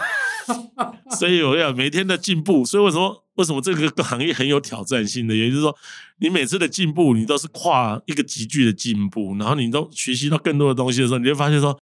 [1.18, 2.66] 所以我要每天的进步。
[2.66, 5.36] 所以为什么为什么这个行业很有挑战性的？
[5.36, 5.76] 也就是说，
[6.20, 11.80] 你每次的进步，你都是跨一个急剧的进步，然后你都学习到更多的东西的时候，你会发现说，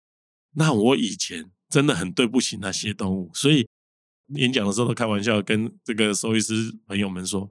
[0.56, 3.30] 那我以前真的很对不起那些动物。
[3.34, 3.68] 所以
[4.36, 7.50] 演讲的时候都开玩笑跟这个兽医师朋友们说，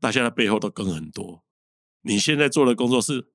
[0.00, 1.42] 大家的背后都跟很多。
[2.02, 3.26] 你现在做的工作是。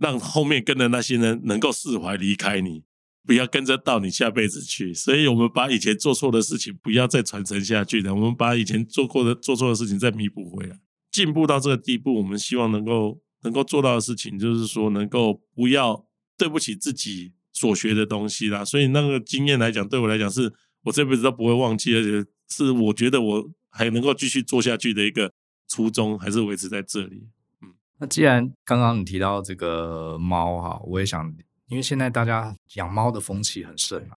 [0.00, 2.84] 让后面跟的那些人能够释怀离开你，
[3.26, 4.92] 不要跟着到你下辈子去。
[4.94, 8.14] 所以我们把以前做错的事情不要再传承下去了。
[8.14, 10.78] 我们把以前做过的做错的事情再弥补回来，
[11.10, 16.06] 进步到这个地步，我们希望能够能够做到的事情，就是说能够不要
[16.36, 18.64] 对不起自己所学的东西啦。
[18.64, 20.52] 所以那个经验来讲，对我来讲是
[20.84, 25.32] 我这辈子都不会忘记，而且是我觉得我还能够继续做下去的一个
[25.68, 27.28] 初衷，还是维持在这里。
[27.62, 31.30] 嗯那既然刚刚你提到这个猫哈，我也想，
[31.70, 34.16] 因为现在大家养猫的风气很盛啊，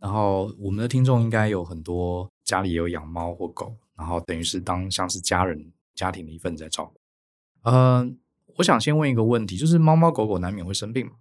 [0.00, 7.00] 然后我们的听众应该有很多家里有养猫或狗，然后等于是当像是家人家庭的一份在照顾。
[7.62, 8.18] 嗯、
[8.56, 11.12] 我想先问一个问题，就是猫猫狗狗难免会生病嘛？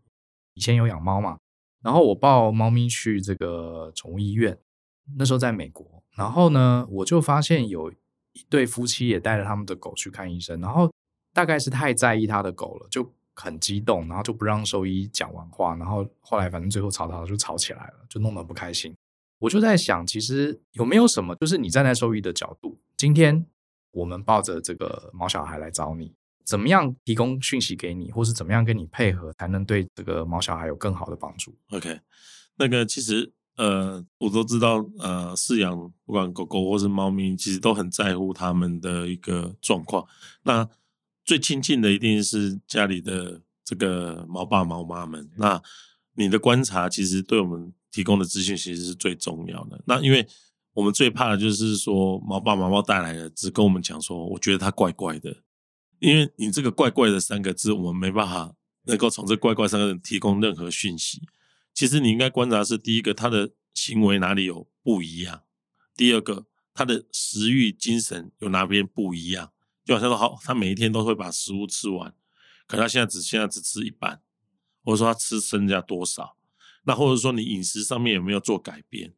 [0.56, 1.38] 以前有养猫嘛？
[1.84, 4.58] 然后我抱猫咪去这个宠物医院，
[5.16, 10.92] 那时候在美国，然后呢，我就发现有一对夫妻也带着他们的狗去看医生，然后。
[11.34, 18.96] 大概是太在意他的狗了，就很激动，然后就不让兽医讲完话，然后后来反正最后吵吵就吵起来了，就弄得不开心。
[19.38, 23.46] 我就在想，其实有没有什么，就是你站在兽医的角度，今天
[23.92, 32.00] 我们抱着这个毛小孩来找你，怎么样提供讯息给你，或是怎么样跟你配合，才能对这个毛小孩有更好的帮助？OK，
[32.56, 40.08] 那个其实呃，我都知道，呃，饲养不管狗狗或是猫咪，其实都很在乎他们的一个状况。
[40.42, 40.68] 那
[41.28, 45.30] 最亲近的一定是家里的这个毛爸毛妈们。
[45.36, 45.62] 那
[46.16, 49.84] 你的观察其实对我们提供的资讯其实是最重要的。
[49.86, 50.26] 那因为
[50.72, 55.44] 我们最怕的就是说毛爸猫猫带来的只跟我们讲说，我觉得它怪怪的。
[56.00, 61.22] 因为你这个怪怪的三个字，我们没办法能够从这怪怪三个字提供任何讯息。
[61.74, 65.40] 其实你应该观察是第一个，它的行为哪里有不一样；
[65.94, 69.52] 第二个，它的食欲、精神有哪边不一样。
[69.88, 72.14] 就好像说好，他每一天都会把食物吃完，
[72.68, 74.22] 可他现在只现在只吃一半，
[74.84, 76.36] 或者说他吃剩下多少？
[76.84, 79.14] 那或者说你饮食上面有没有做改变？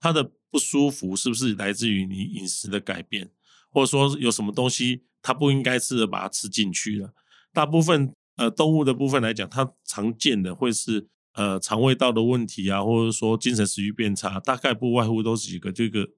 [0.00, 3.30] 他的不舒服是不是来自于你饮食的改变？
[3.70, 7.12] 或者说有什么东西他不应该吃的把它吃进去了。
[7.52, 16.08] 大部分呃动物的部分来讲，它常见的会是呃肠胃道的问题啊，或者说精神食欲变差，大概不外乎都是几个，这个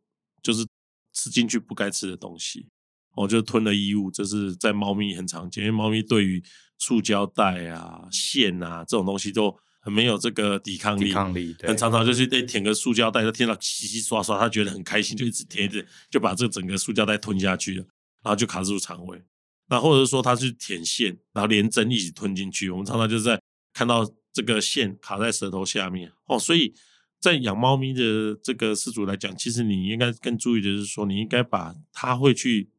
[0.41, 0.65] 就是
[1.13, 2.69] 吃进去不该吃的东西。
[3.17, 6.43] 我就吞了衣物，这是在猫咪很常见，因为猫咪对于
[6.79, 17.85] 塑胶袋啊、线啊这种东西都很没有这个抵抗力，抵抗力，对，很常常就是得舔个塑胶袋，它听到稀稀刷刷，它觉得很开心，就一直舔一直，就把这整个塑胶袋吞下去了，
[18.23, 19.21] 然后就卡住肠胃。
[19.69, 23.41] 那或者说它去舔线，然后连针一起吞进去，我们常常就是在
[23.75, 26.73] 看到这个线卡在舌头下面哦，所以
[27.21, 32.71] 在养猫咪的这个饲主来讲，其实你应该更注意的是说，你应该把它会去。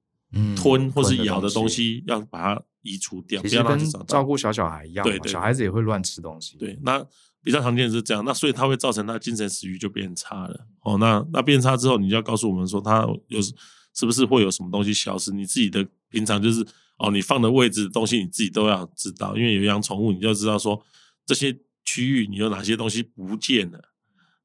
[0.56, 4.06] 吞或是咬的东西，要把它移除掉，不要让它长大。
[4.08, 6.58] 照顾小小孩一样，对，对，小孩子也会乱吃东西。
[6.58, 7.06] 对，那
[7.44, 10.68] 比较常见的是这样，那所以它会造成他精神食欲就变差了。
[10.84, 15.32] 哦，那那变差之后，你就要告诉我们说，它有是不是会有什么东西消失？
[15.32, 16.66] 你自己的平常就是
[16.98, 20.82] 哦，你放的位置的东西你自己都要知道，因为有养宠物，你就知道说
[21.26, 23.82] 这些区域你有哪些东西不见了，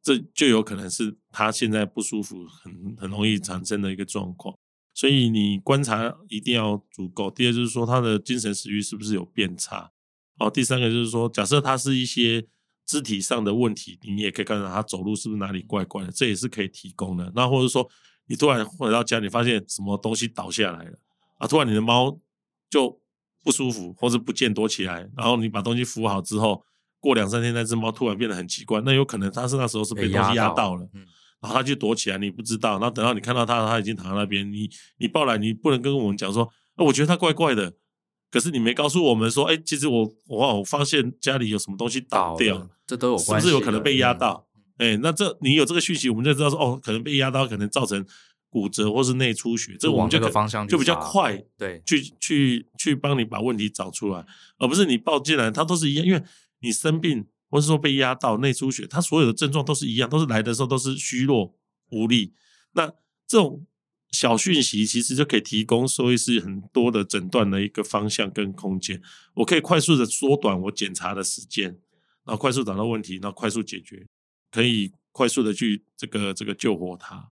[0.02, 4.56] 这就有可能是他现在不舒服，很很容易产生的一个状况。
[4.96, 7.30] 所以你观察一定要足够。
[7.30, 9.92] 第二就是说，他的精神食欲是不是有变差？
[10.38, 12.46] 哦，第三个就是说，假设他是一些
[12.86, 17.30] 肢体上的问题，你也可以看到他走路是不是哪里怪怪的，这也是可以提供的。
[17.36, 17.86] 那或者说，
[18.26, 20.98] 你突然回到家你发现什么东西倒下来了
[21.36, 22.18] 啊，突然你的猫
[22.70, 22.98] 就
[23.44, 26.64] 不舒服，或者不见躲起来，然后你把东西扶好之后，
[27.00, 30.88] 过两三天那只猫突然变得很奇怪，那有可能它是那时候是被东西压到了。
[31.40, 32.72] 然后他就躲起来，你不知道。
[32.72, 34.50] 然后等到你看到他，他已经躺在那边。
[34.50, 34.68] 你
[34.98, 36.44] 你抱来，你不能跟我们讲说，
[36.76, 37.74] 哦，我觉得他怪怪的。
[38.30, 44.46] 可是你没告诉我们说，哎，其实我我我发现家里有什么东西倒掉，这都有关系，是不是有可能被压到？
[44.78, 48.04] 哎、嗯，那这你有这个讯息，我们就知道说，哦，可能被压到，可能造成
[48.50, 49.76] 骨折或是内出血。
[49.78, 54.26] 这我们就可方向就比较快，对，去去去帮你把问题找出来，
[54.58, 56.22] 而不是你抱进来，他都是一样，因为
[56.60, 57.26] 你生病。
[57.56, 61.54] 或是说被压到内出血，它所有的症状都是一样，都是来的时候都是虚弱
[61.88, 62.34] 无力。
[62.72, 62.86] 那
[63.26, 63.66] 这种
[64.10, 69.00] 小讯息其实就可以提供兽医师很多的诊断的一个方向跟空间。
[69.36, 71.70] 我可以快速的缩短我检查的时间，
[72.26, 74.06] 然后快速找到问题，然后快速解决，
[74.50, 77.30] 可以快速的去这个这个救活它。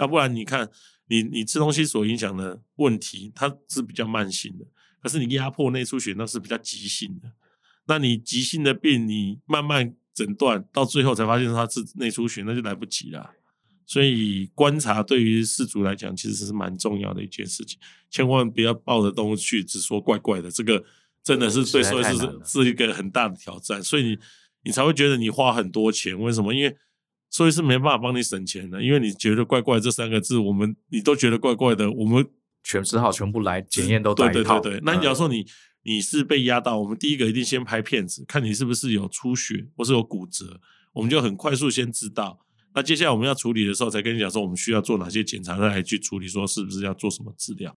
[0.00, 0.68] 要不然你看，
[1.06, 4.66] 你你吃东西所影响的问题，它是比较慢性的，
[5.00, 7.30] 可是你压迫内出血那是比较急性的。
[7.86, 13.30] 那你急性的病，你慢慢诊断，到最后才发现他是内出血，那就来不及了。
[13.84, 17.76] 所以观察对于饲主来讲，其实是蛮重要的一件事情。
[18.08, 20.84] 千万不要抱着动物去，只说怪怪的，这个
[21.24, 23.82] 真的是对兽医是是一个很大的挑战。
[23.82, 24.18] 所以你
[24.62, 26.54] 你才会觉得你花很多钱，为什么？
[26.54, 26.76] 因为
[27.30, 32.24] 所以是没办法帮你省钱的，因为你觉得怪怪这三个字，我们你都觉得怪怪的，我们
[32.62, 34.60] 全只好全部来检验都带一套。
[34.60, 35.44] 对对对对，那你假如说你。
[35.82, 40.60] 你是被压到，我们第一个一定先拍片子，看你是不是有出血或是有骨折，
[40.92, 42.38] 我们就很快速先知道。
[42.74, 47.74] 那接下来我们要处理的时候，才跟你讲说我们需要做哪些检查，再来去处理，说是不是要做什么治疗。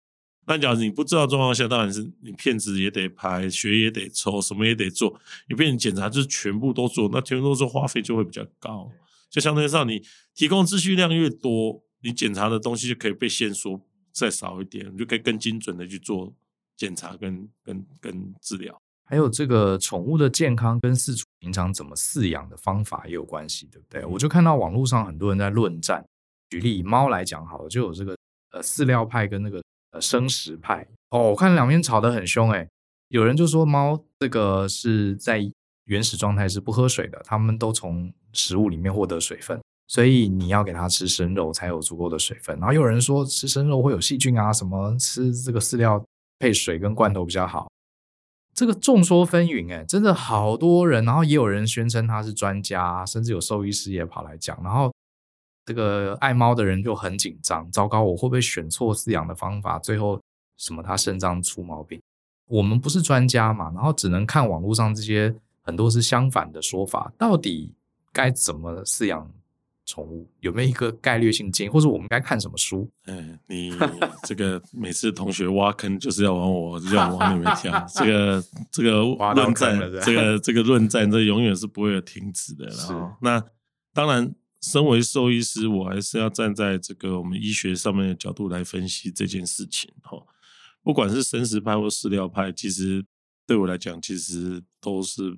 [0.46, 5.20] 那假如你不知道状况下，当然是你片子也得拍，血也得抽，什么也得做。
[5.48, 8.90] 你变成检查就是全部都做，那全部都做花费就会比较高。
[9.28, 10.02] 就相对上，你
[10.34, 16.34] 提供资讯量越多，你检查的东西就可以被限缩再少一点，你就可以更精准的去做。
[16.80, 24.02] 检查跟跟跟治疗，还有这个宠物的健康跟饲主平常怎么饲养的方法也有关系，对不对？
[24.06, 26.02] 我就看到网络上很多人在论战。
[26.48, 28.16] 举例以猫来讲，好了，就有这个
[28.52, 30.88] 呃饲料派跟那个呃生食派。
[31.10, 32.66] 哦，我看两边吵得很凶，诶，
[33.08, 35.38] 有人就说猫这个是在
[35.84, 42.58] 原始状态是不喝水的，他们都从食物里面获得水分，所以你要给它吃生肉才有足够的水分。
[42.58, 46.02] 然后有人说吃生肉会有细菌啊，什么吃这个饲料。
[46.40, 47.70] 配水跟罐头比较好，
[48.54, 54.90] 这个众说纷纭哎，真的好多人，然后也有人宣称他是专家，甚至有兽医师也跑来讲，然后
[55.66, 59.78] 这个爱猫的人就很紧张，糟糕，我会不会选错饲养的方法？
[59.78, 60.18] 最后
[60.56, 62.00] 什么他肾脏出毛病？
[62.48, 67.74] 我们不是专家嘛，然后只能看网络上这些很多是相反的说法，到底
[68.12, 69.30] 该怎么饲养？
[69.90, 72.88] 宠物有没有一个概率性建议，或者我们该看什么书？
[73.06, 73.72] 嗯，你
[74.22, 79.02] 这个每次同学挖坑就是要往我就要往里面跳，这个这个
[79.34, 82.66] 论战，这个这个论战，这永远是不会有停止的。
[82.66, 83.44] 然后，那
[83.92, 84.32] 当然，
[84.62, 89.90] 身为兽医师，我还是要站在这个我们医学上面的角度来分析这件事情。
[90.02, 90.16] 哈，
[90.84, 93.04] 不管是生食派或饲料派，其实
[93.44, 95.36] 对我来讲，其实都是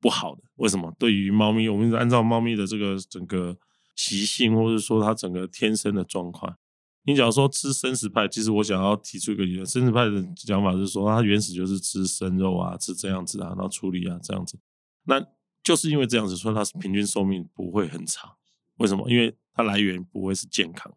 [0.00, 0.42] 不好的。
[0.58, 0.94] 为什么？
[0.96, 3.58] 对于猫咪，我们按照猫咪的这个整个。
[4.00, 6.56] 习性，或者说它整个天生的状况，
[7.04, 14.58] 你假如说吃生食派，其实我想要提出一个理论，生食派的讲法是说，它原始就是吃生肉啊，吃这样子啊，然后处理啊这样子。
[15.04, 15.22] 那
[15.62, 18.32] 就是因为这样子，所以它平均寿命不会很长。
[18.78, 19.10] 为什么？
[19.10, 20.96] 因为它来源不会是健康的。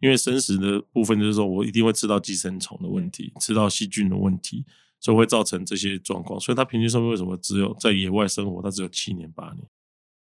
[0.00, 4.66] 因为生食的部分就是说我一定会吃到寄生虫的问题，吃到细菌的问题，
[4.98, 6.40] 所以会造成这些状况。
[6.40, 9.64] 所以它平均寿命为什么只有在野外生活，它只有七年八年？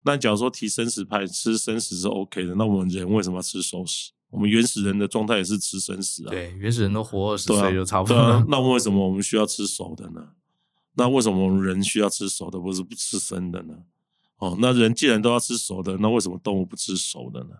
[0.07, 4.11] 那假如说提生食派吃生食是 OK 的，那我们人为什么要吃熟食？
[4.29, 6.29] 我们原始人的状态也是吃生食啊。
[6.29, 8.15] 对，原始人都活二十岁就差不多。
[8.15, 8.45] 啊。
[8.47, 10.29] 那为什么我们需要吃熟的呢？
[10.95, 13.75] 那为什么我们人需要吃熟的，不是不吃生的呢？
[14.37, 17.55] 哦，那人既然都要吃熟的，那为什么动物不吃熟的呢？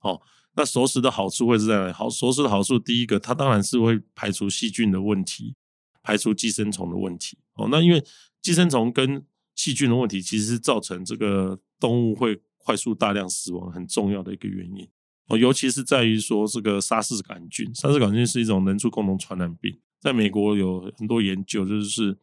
[0.00, 0.20] 哦，
[0.54, 1.92] 那熟食的好处会是在哪里？
[1.92, 5.54] 好，熟食的好处，第一个，它当然是会排除细菌的问题，
[6.02, 7.38] 排除寄生虫的问题。
[7.54, 8.04] 哦，那因为
[8.40, 9.24] 寄生虫跟
[9.54, 14.88] 细菌的问题，其实是造成这个动物会快速大量死亡很重要的一个原因。
[15.28, 22.16] 哦，尤其是在于说这个沙氏杆菌，沙氏杆菌是一种人畜共同传染病，在美国有很多研究，就是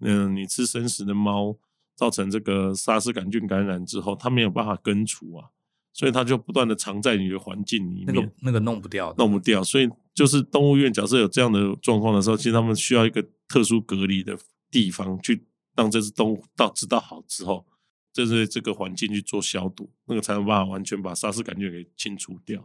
[0.00, 1.58] 嗯，你吃生食的猫。
[1.98, 5.48] 造成这个沙氏杆菌感染之后，它没有办法根除啊，
[5.94, 9.64] 所以它就不断的藏在你的环境里面，那个那个弄不掉，弄不掉。
[9.64, 14.36] 所以就是动物园假设有这样的状况的时候，其实他们需要一个特殊隔离的
[14.70, 17.64] 地方，去让这只动物到知道好之后，
[18.16, 22.64] 就是这个环境去做消毒，那个才能办法完全把沙氏杆菌给清除掉。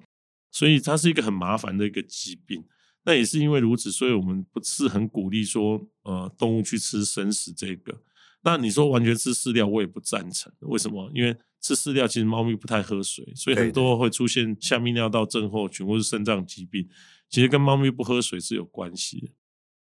[0.49, 2.63] 所以它是一个很麻烦的一个疾病。
[3.03, 8.01] 那也是因为如此，所以我们不是很鼓励说，呃，动物去吃生食这个。
[8.43, 10.49] 那你说完全吃饲料，我也不赞成。
[10.61, 11.11] 为什么？
[11.13, 16.87] 因为吃饲料其实猫咪不太喝水，所以很多会出现下泌尿道症候群或是肾脏疾病，
[17.29, 19.27] 其实跟猫咪不喝水是有关系的。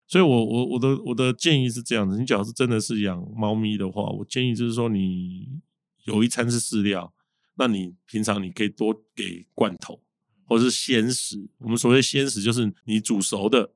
[0.06, 5.60] 所以我我我的我的建议是这样子：你假如是真的是养猫咪的话，我建议就是说，你
[6.04, 7.12] 有一餐是饲料，
[7.56, 10.00] 那你平常你可以多给罐头
[10.44, 11.48] 或者是鲜食。
[11.58, 13.72] 我们所谓鲜食，就是你煮熟的。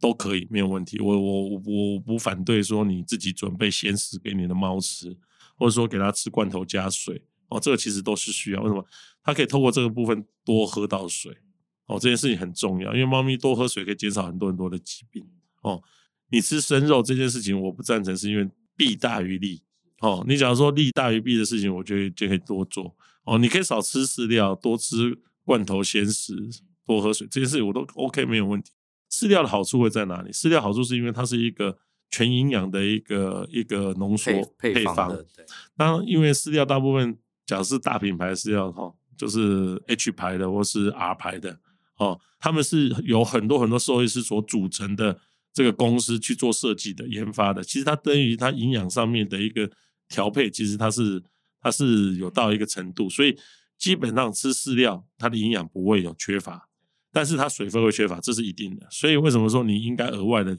[0.00, 0.96] 都可以，没有问题。
[1.00, 5.18] 我我我我不反对说你自己准备鲜食给你的猫吃，
[5.56, 8.62] 或者说给它吃罐头加水哦，这个其实都是需要。
[8.62, 8.86] 为什么？
[9.24, 11.36] 它可以透过这个部分多喝到水
[11.86, 15.26] 哦，这件事情很重要，因为猫咪多喝水可以减少很多很多的疾病
[15.62, 15.82] 哦。
[16.30, 18.46] 你吃生肉这件事情我不赞成，是因为
[18.76, 19.62] 弊大于利
[20.00, 20.22] 哦。
[20.28, 22.94] 你假如说利大于弊的事情，我觉得就可以多做
[23.24, 23.38] 哦。
[23.38, 26.34] 你可以少吃饲料，多吃罐头鲜食，
[26.84, 28.70] 多喝水，这件事情我都 OK，没有问题。
[29.10, 30.30] 饲料的好处会在哪里？
[30.30, 31.78] 饲料好处是因为它是一个
[32.10, 34.94] 全营养的一个一个浓缩配方。
[34.94, 35.46] 配方对，
[35.78, 41.58] 当因为饲料大部分，假设是大品牌饲料哈，就是 H 牌的或是 R 牌的
[41.96, 45.18] 哦，他们是有很多很多兽医师所组成的
[45.58, 47.64] 这个公司去做设计的、研发的。
[47.64, 49.68] 其实它对于它营养上面的一个
[50.08, 51.20] 调配，其实它是
[51.60, 53.36] 它是有到一个程度，所以
[53.76, 56.68] 基本上吃饲料，它的营养不会有缺乏。
[57.10, 58.86] 但是它水分会缺乏，这是一定的。
[58.88, 60.56] 所以为什么说你应该额外的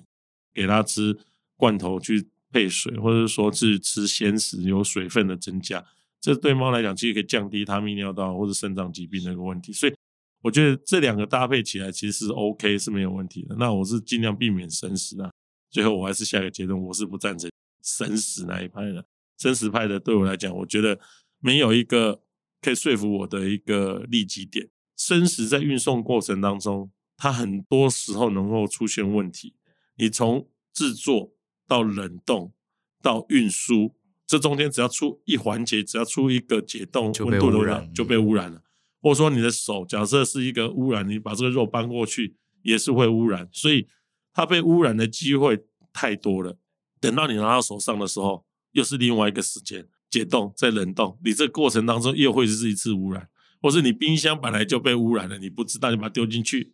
[0.53, 1.17] 给它吃
[1.55, 5.81] 罐头去配水，或者说是吃鲜食有水分的增加？
[6.19, 9.71] 这对猫来讲其实可以降低它泌尿道或者肾脏疾病的一个问题。
[9.71, 9.93] 所以
[10.41, 13.55] 我觉得这两个搭配起来其实是 OK 是没有问题的。
[13.57, 15.29] 那我是尽量避免生食啊。
[15.69, 17.49] 最后我还是下一个结论，我是不赞成
[17.83, 19.05] 生食那一派的。
[19.37, 20.99] 生食派的对我来讲，我觉得
[21.39, 22.21] 没有一个
[22.61, 24.69] 可以说服我的一个利己点。
[24.97, 29.55] 生食在运送过程当中，它很多时候能够出现问题。
[29.97, 31.33] 你从制作
[31.67, 32.53] 到冷冻
[33.01, 38.63] 到运输，这中间只要出一环节，只要出一个解冻温度的污染，就被污染了。
[39.01, 43.47] 或者说你的手，假设是一个污染，你把这个肉搬过去，也是会污染。
[43.51, 43.87] 所以
[44.33, 46.57] 它被污染的机会太多了。
[46.99, 53.29] 等到你拿到手上的时候，又是另外一个时间，解冻再冷冻，你这过程当中又会是一次污染。
[53.61, 56.71] 或是你冰箱本来就被污染了，你不知道，你把它丢进去，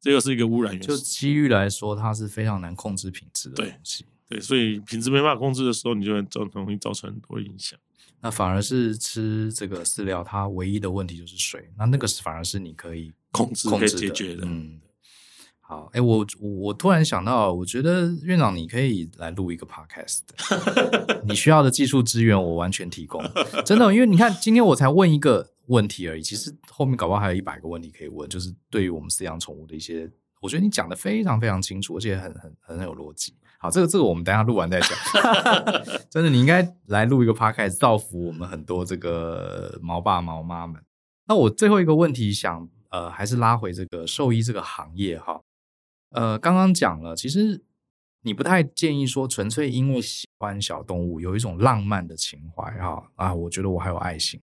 [0.00, 0.82] 这又是一个污染源。
[0.82, 4.04] 就机遇来说，它是非常难控制品质的东西。
[4.28, 7.78] 对，对，所以品质没办法控制的时候，你就会造成容易造成很多影响。
[8.26, 11.70] 那反而是吃这个饲料，它唯一的问题就是水。
[11.78, 14.42] 那那个是反而是你可以控制、控制解决的。
[14.44, 14.80] 嗯。
[15.60, 20.22] 好，哎、欸，我我突然想到，我觉得院长你可以来录一个 podcast，
[21.22, 23.22] 你需要的技术资源我完全提供，
[23.64, 30.10] 真的，因为你看今天我才问一个问题而已，其实后面搞不好还有一百个问题可以问，就是对于我们饲养宠物的一些，
[30.40, 33.34] 我觉得你讲的非常非常清楚，而且很很很有逻辑。
[33.58, 34.90] 好，这个这个我们等一下录完再讲，
[36.10, 40.82] 真的你应该来录一个 podcast，造福我们很多这个毛爸毛妈们。
[41.26, 45.40] 那我最后一个问题想，呃，还是拉回这个兽医这个行业哈。
[46.10, 47.62] 呃，刚刚讲了，其实
[48.22, 54.40] 你不太建议说纯粹因为喜欢小动物，有一种浪漫的情怀哈啊，我觉得我还有爱心，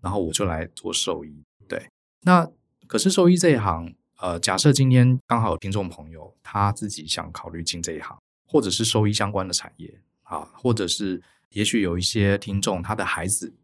[0.00, 1.44] 然后我就来做兽医。
[1.68, 1.88] 对，
[2.22, 2.50] 那
[2.86, 13.54] 可是兽医这一行，呃，假设今天刚好有听众朋友他自己想考虑进这一行，或者是兽医相关的产业啊，或者是也许有一些听众他的孩子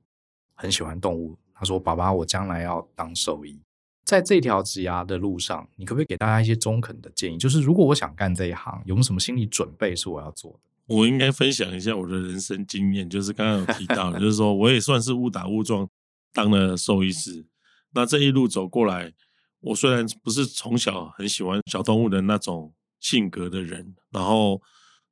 [0.54, 3.60] 很喜欢动物，他说：“爸爸，我将来要当兽医。”
[4.04, 7.38] 在这条职涯的路上，你可不可以给大家一些中肯的建议？
[7.38, 10.94] 就是如果我想干这一行，有没有什么心理准备是我要做的？
[10.94, 15.88] 我应该分享一下我的人生经验，就是刚刚有提到，就是说我也算是误打误撞
[16.32, 17.46] 当了兽医师。
[17.92, 19.12] 那这一路走过来，
[19.60, 24.62] 我虽然不是从小很喜欢小动物的那种性格的人，然后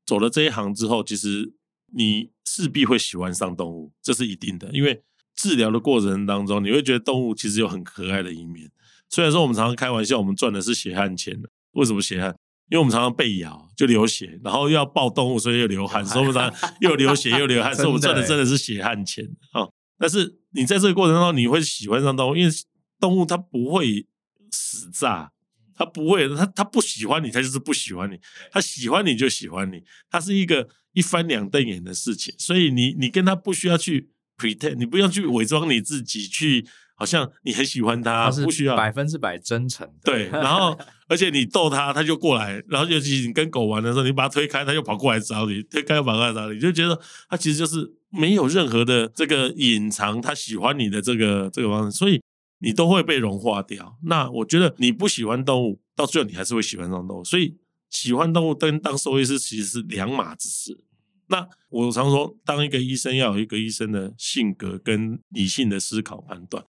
[0.06, 1.52] 走了这一行之后，其实
[1.92, 4.70] 你势必会喜欢上动物，这是一定的。
[4.72, 5.02] 因为
[5.34, 8.70] 治疗的过程当中，你会觉得动物其实有很可爱的一面。
[9.10, 11.38] 虽然说我们常常开玩笑，我们赚的是血汗钱。
[11.72, 12.34] 为什么血汗？
[12.70, 19.66] 因为我们常常被咬就流血，然后又要抱动物，所以又流汗，所以我们常常又流血又流汗，所以我们 赚的真的是血汗钱啊！
[19.98, 22.52] 但是你在这个过程当中，你会喜欢上动物，因为
[23.00, 24.06] 动物它不会
[24.52, 25.32] 死诈，
[25.80, 28.16] 它不会，他他不喜欢你，他就是不喜欢你；
[28.52, 32.34] 他喜欢你就喜欢你，他是一个一翻两瞪眼的事情。
[32.36, 36.66] 所以你你跟他不需要去 pretend，你不要去伪装你自己去。
[36.96, 39.88] 好像你很喜欢他，不需要百分之百真诚。
[40.04, 40.78] 对，然后
[41.08, 42.62] 而且你逗他，他就过来。
[42.68, 47.00] 然后尤其你跟狗玩的时候，你把它推开，他就跑过来找你；推开又跑过来找你，就觉得
[47.30, 52.20] 他其实就是没有任何的这个隐藏他喜欢你的这个这个方式，所以
[52.60, 53.98] 你都会被融化掉。
[54.04, 57.24] 那我觉得你不喜欢动物，到最后你还是会喜欢上动物。
[57.24, 57.56] 所以
[57.90, 60.84] 喜欢动物跟当兽医师其实是两码子事。
[61.26, 66.64] 那我常说，当一个医生要有一个医生的性格跟理性的思考判断。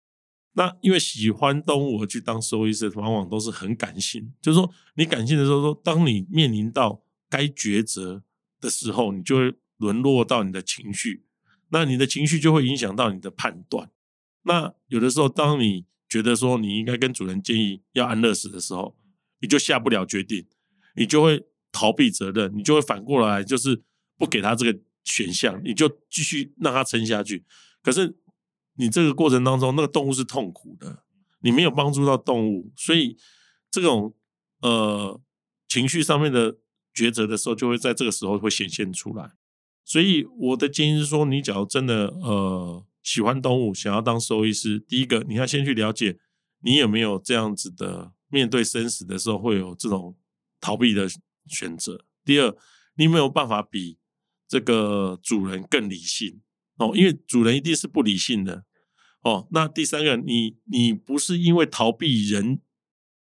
[0.54, 4.34] 那因为喜欢动物而去当兽医师，往往都是很感性。
[4.42, 8.24] 就是说，你感性的时候，说当你面临到该抉择
[8.60, 11.24] 的时候，你就会沦落到你的情绪。
[11.70, 13.89] 那你的情绪就会影响到你的判断。
[14.44, 18.96] 那有的时候，当你觉得说你应该跟主人建议要安乐死的时候，
[19.39, 20.46] 你就下不了决定，
[20.96, 23.84] 你就会逃避责任，你就会反过来就是
[24.18, 27.46] 不给他这个选项，你就继续让他撑下去。
[27.82, 28.18] 可是。
[28.76, 31.04] 你这个过程当中，那个动物是痛苦的，
[31.42, 33.18] 你没有帮助到动物，所以
[33.70, 34.16] 这种
[34.62, 35.22] 呃
[35.68, 36.58] 情绪上面的
[36.96, 39.34] 抉择的时候，就会在这个时候会显现出来。
[39.84, 46.18] 所以我的建议是说，你假如真的呃喜欢动物，想要当兽医师，第一个你要先去了解
[46.62, 50.18] 你有没有这样子的面对生死的时候会有这种
[50.60, 51.08] 逃避的
[51.47, 52.06] 选择。
[52.24, 52.56] 第二，
[52.95, 53.97] 你没有办法比
[54.47, 56.41] 这个主人更理性
[56.78, 58.66] 哦，因为主人一定是不理性的。
[59.22, 62.60] 哦，那第三个，你你不是因为逃避人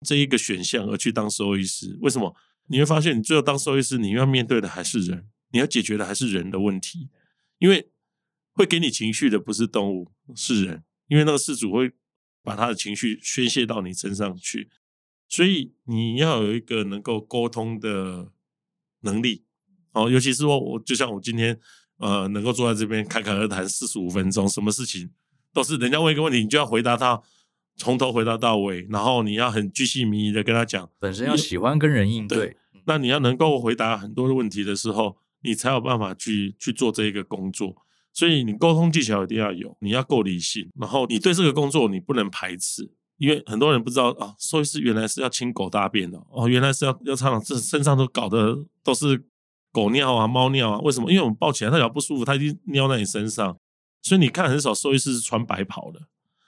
[0.06, 1.96] 这一个选项而去当兽医师？
[2.00, 2.34] 为什么？
[2.68, 7.08] 你会发现，你最后当兽医师，你要面对的还是人，你要解决的还是人的问题。
[7.58, 7.90] 因为
[8.56, 10.82] 会给你情绪的不是动物，是人。
[11.08, 11.92] 因为那个事主会
[12.42, 14.70] 把他的情绪宣泄到你身上去，
[15.28, 18.32] 所以你要有一个能够沟通的
[19.02, 19.44] 能力。
[19.92, 21.60] 哦，尤其是我，我就像我今天
[21.98, 25.10] 呃，能够坐在这边侃侃而谈四十五分钟，什么事情？
[25.52, 27.22] 都是人家问一个问题，你就要回答他，
[27.76, 30.90] 从头回答到尾，然后你要很巨细迷疑的跟他讲。
[30.98, 37.85] 本身要喜欢跟人应对，对，那你要能够回答很多的问题的时候，你才有办法去去做这一个工作。
[38.16, 49.22] 所以你沟通技巧一定要有，你要够理性，然后你对这个工作你不能排斥，因为很多人不知道啊，兽医师原来是要清狗大便的哦，原来是要要唱，这身上都搞的都是
[49.70, 51.10] 狗尿啊、猫尿啊，为什么？
[51.10, 53.54] 因为我们抱起来，它只要不舒服，它一定尿在你身上。
[54.02, 56.00] 所以你看，很少兽医师是穿白袍的。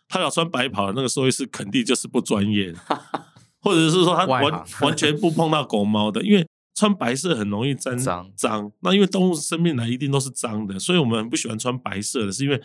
[0.08, 2.78] 他要穿白袍的那个兽医师，肯定就是不专业的，
[3.60, 6.22] 或者是说他完完全不碰到狗猫的。
[6.22, 6.48] 因为
[6.78, 8.70] 穿白色很容易沾脏脏。
[8.78, 12.62] 那因为动物生命来一定都是脏的，所以我们很不喜欢穿白色的，是因为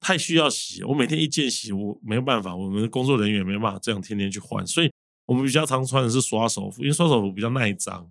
[0.00, 0.82] 太需要洗。
[0.82, 4.66] 我每天一件洗，我没有办法，我们的工作人员也没有办法这样天天去换。
[4.66, 4.90] 所以
[5.26, 8.10] 我们比较常穿的是刷手服，因为刷手服比较耐脏。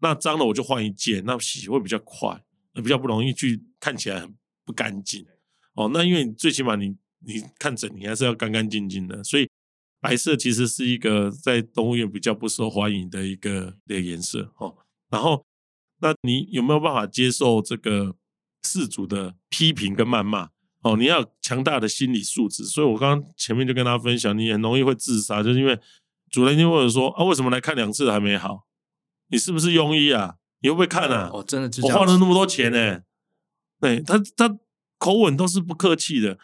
[0.00, 2.38] 那脏了我就换一件，那洗会比较快，
[2.74, 4.34] 比较不容易去看起来很
[4.66, 5.24] 不干净。
[5.72, 9.48] 哦，那因为最起码你你看诊，你还是要干干净净的，所以
[10.06, 14.76] 白色其实是一个在动物园比较不受欢迎的一个的颜色哦。
[15.10, 15.44] 然后，
[16.00, 18.14] 那你有没有办法接受这个
[18.62, 20.50] 事主的批评跟谩骂？
[20.82, 22.64] 哦，你要强大的心理素质。
[22.64, 25.76] 所以我刚刚前面就跟大家分享，你很容易会自杀，就是因为
[26.30, 28.66] 主人就问我说啊，为什么来看两次还没好？
[29.30, 30.36] 你是不是庸医啊？
[30.60, 31.30] 你会不会看啊？
[31.32, 33.02] 哦，真的，我花了那么多钱呢、欸。
[33.80, 34.56] 对他，他。
[34.98, 36.38] 口吻都是不客气的，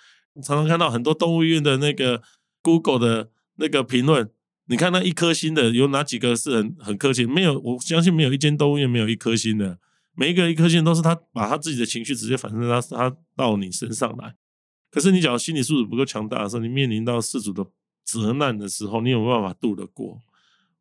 [0.44, 2.22] 常常看到很多动物医院的那个
[2.60, 4.30] Google 的那个评论，
[4.66, 7.26] 你看那一颗星的有哪几个是很很客气？
[7.26, 9.78] 没有，我相信没有一间动物医院没有一颗星的，
[10.14, 12.80] 每一个一颗星都是他把他自己的情绪直接反射他
[13.10, 14.34] 他到你身上来。
[14.90, 17.66] 可是你讲心理素质不够强大的时候，你面临到饲主的
[18.04, 20.20] 责难的时候，你有没有办法度得过？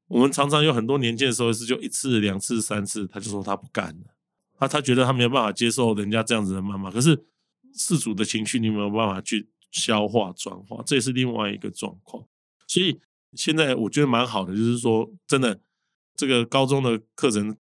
[0.07, 4.13] 我们常常有很多年轻的时候是，就一次、两次、三次，他就说他不干了，
[4.59, 6.91] 他他觉得他没有办法接受人家这样子的谩骂。
[6.91, 7.15] 可是
[7.73, 12.21] 饲主的情绪你没有办法去消化转化，这也是另外一个状况。
[12.71, 12.97] 所以
[13.33, 15.59] 现在我觉得蛮好的，就是说真的，
[16.15, 17.53] 这个高中的课程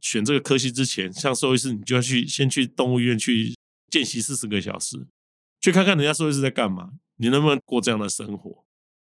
[0.00, 3.52] 选这个科系之前，像兽医师，你就要去先去动物医院去
[3.90, 5.04] 见习四十个小时，
[5.60, 8.64] 去看看人家兽医师在干嘛，你能不能过这样的生活？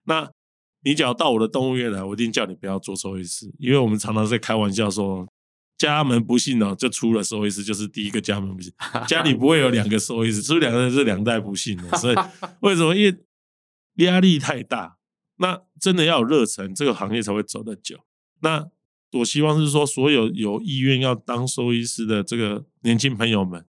[0.03, 0.29] 那
[0.83, 5.25] 你只要到我的动物园来，我一定叫你不要做兽医师，因为我们常常在开玩笑说，
[5.77, 8.73] 家门不幸哦，就出了兽医师，就是第一个家门不幸，
[9.07, 11.97] 家里不会有两个兽医师，出两个人是两代不幸的。
[11.97, 12.15] 所以
[12.59, 12.93] 为什么？
[12.93, 13.25] 因为
[14.05, 14.96] 压力太大，
[15.37, 17.99] 那真的要有热忱，这个行业才会走得久。
[18.41, 18.69] 那
[19.13, 23.65] 我希望是说，所有有意愿要当兽医师的这个年轻朋友们，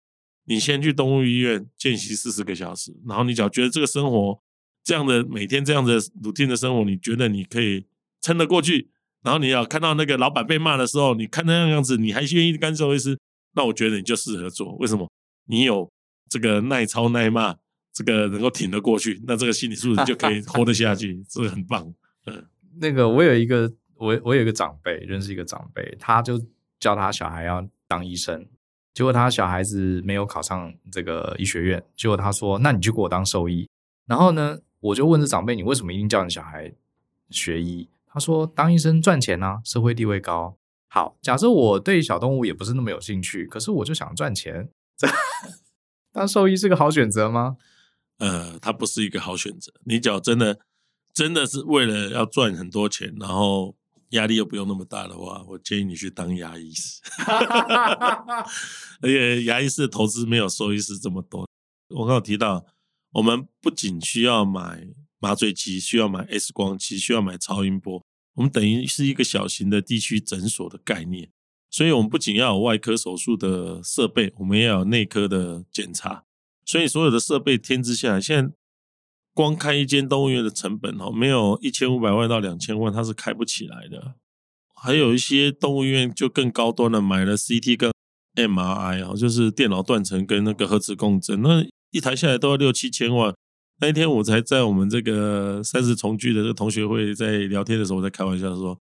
[0.45, 4.41] 你先去动物医院见习四十个小时，然后你只要觉得这个生活。
[4.85, 7.85] 这样的每天这样的 routine 的生活，你觉得你可以
[8.19, 8.89] 撑得过去？
[9.21, 13.17] 然后你要看到那个老板被骂的时候，你看那样样子，你还愿意干兽医师？
[13.53, 14.75] 那我觉得你就适合做。
[14.75, 15.09] 为什么？
[15.45, 15.89] 你有
[16.27, 17.55] 这个耐操耐骂，
[17.93, 21.93] 这个能够挺得过去，那这个心理素质就可以 活得下去，这个很棒。
[22.25, 22.45] 嗯，
[22.81, 26.43] 那个我有一个我我有一个长辈，认识一个长辈，他就
[26.79, 28.45] 叫他小孩要当医生，
[28.93, 33.69] 结果他小孩子没有考上这个医学院，结果他说：“那你就给我当兽医。”
[34.05, 34.59] 然后呢？
[34.83, 36.73] 我就问这长辈：“你为什么一定叫你小孩
[37.29, 40.57] 学医？”他说：“当医生赚钱啊，社会地位高。”
[40.91, 44.67] 好，假设我对小动物也不是那么有兴趣，可是我就想赚钱，
[46.11, 47.55] 当兽医是个好选择吗？
[48.23, 49.71] 呃，它不是一个好选择。
[49.85, 50.59] 你只要真的
[51.13, 53.75] 真的是为了要赚很多钱，然后
[54.09, 57.01] 压力又不用那么大的话，我建议你去当牙医师。
[59.01, 61.47] 而且牙医师的投资没有兽医师这么多。
[61.89, 62.65] 我刚刚提到。
[63.13, 64.87] 我们不仅需要买
[65.19, 68.03] 麻醉机，需要买 X 光机，需要买超音波。
[68.33, 71.29] 我们等于是一个小型的地区诊所的概念，
[71.69, 76.23] 所以我们不仅要有外科手术的设备，我们也要有内科的检查。
[76.65, 78.53] 所以所有的设备添置下来，现在
[79.33, 84.15] 光开一间动物医院的成本哦，没有一千五百万到两千万，它是开不起来的。
[84.75, 87.91] 还有一些动物医院就更高端了，买了 CT 跟
[88.35, 91.65] MRI 哦，就是电脑断层跟那个核磁共振那。
[91.91, 93.35] 一台下来都要六七千万。
[93.79, 98.79] 那一天我才在我们这个三十重聚的这个同学会在聊天的时候，我在开玩笑说：“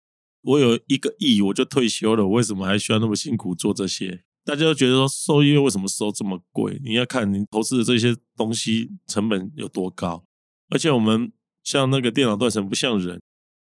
[0.40, 6.78] 我有一个亿，我就退休了，我为什么还需要那么辛苦做这些？”大家都觉得说，收医院为什么收这么贵？
[6.84, 10.22] 你要看你投资的这些东西成本有多高。
[10.70, 11.32] 而且我们
[11.62, 13.20] 像那个电脑断层，不像人，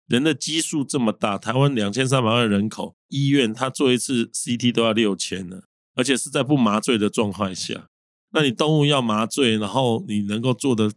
[0.07, 5.61] 人的基数这么大，台湾两千三百万人口，医院他做一次 CT 都要六千呢，
[5.95, 7.87] 而且是在不麻醉的状况下。
[8.31, 10.91] 那你动物要麻醉，然后你能够做的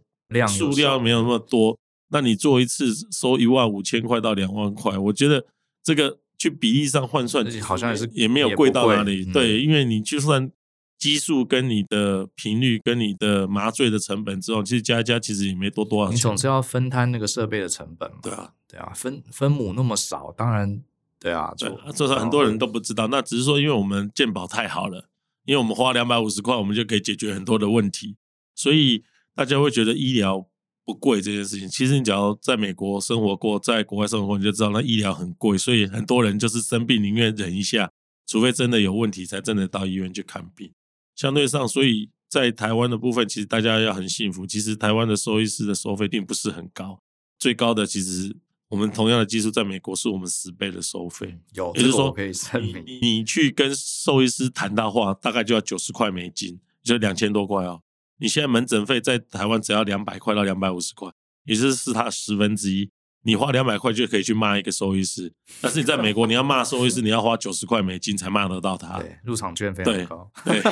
[0.49, 5.47] 数量没有那么多，那你做一次收一万五千块到两万块，我觉得
[5.85, 9.25] 这个去比例上换算，好像也是也没有贵到哪里。
[9.33, 10.51] 对，因为你就算
[10.97, 16.17] 基数跟你的频率跟你的麻醉的成本之后，其实加一加其实也没多多少钱。
[16.17, 18.19] 你总是要分摊那个设备的成本嘛。
[18.23, 20.81] 对啊，对啊，分分母那么少，当然
[21.21, 23.09] 对啊，对这是很多人都不知道。
[23.09, 25.09] 那只是说，因为我们健保太好了。
[25.45, 28.17] 因为我们花两百五十块，我们就可以解决很多的问题，
[28.55, 29.03] 所以
[29.35, 30.47] 大家会觉得医疗
[30.89, 31.69] 不贵这件事情。
[31.69, 37.93] 其实你只要在美国生活过，在国外生活过，你就知道那医疗很贵，所以很多人就是生病宁愿忍一下，
[38.27, 40.73] 除非真的有问题，才真的到医院去看病。
[41.15, 44.47] 相对上，所以在台湾的部分，其实大家要很幸福。
[44.47, 47.03] 其实台湾的兽医师的收费并不是很高，
[47.39, 48.35] 最高的其实。
[48.71, 52.15] 我们同样的技术在美国是我们十倍的收费，有，也就是说，
[52.61, 57.81] 你你去跟兽医师谈的话，大概就要九十块美金，就两千多块哦。
[58.19, 61.11] 你现在门诊费在台湾只要两百块到两百五十块，
[61.45, 62.91] 也就是是它十分之一。
[63.25, 68.99] 你花两百块就可以去骂一个兽医师，但是你在美国，你要骂兽医师，你要花九十块美金才骂得到他。
[69.01, 70.31] 对，入场券非常高。
[70.45, 70.63] 对，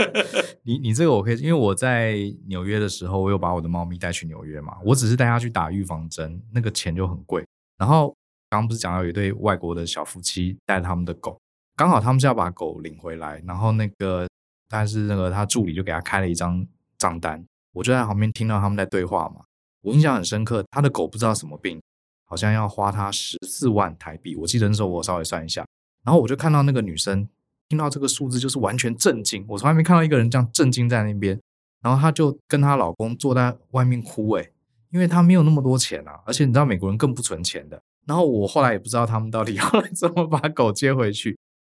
[0.64, 7.46] 你你这个我可以，因为我在纽约的时候，我有把我的猫咪带去纽约嘛，我只是带它去打预防针，那个钱就很贵。
[7.76, 8.08] 然后
[8.48, 11.38] 刚刚不是讲到有一对外国的小夫妻带他们的狗，
[11.76, 14.26] 刚好他们是要把狗领回来，然后那个
[14.68, 16.66] 但是那个他助理就给他开了一张
[17.00, 19.46] 账单，我就在旁边听到他们在对话嘛，
[19.80, 21.80] 我印象很深刻，他的狗不知道什么病。
[22.32, 25.66] 好像要花他十四万台币，我记得那时候我稍微算一下，
[26.04, 27.28] 然后我就看到那个女生
[27.68, 31.40] 听到这个数字就是完全震惊，我从来没看到一个人这样震惊在那边，
[31.82, 34.52] 然后她就跟她老公坐在外面哭，诶，
[34.92, 41.36] 因为她没有那么多钱啊，而且你知道美国人更不存钱的，然后我后来也不知道他们到底 要怎么把狗接回去，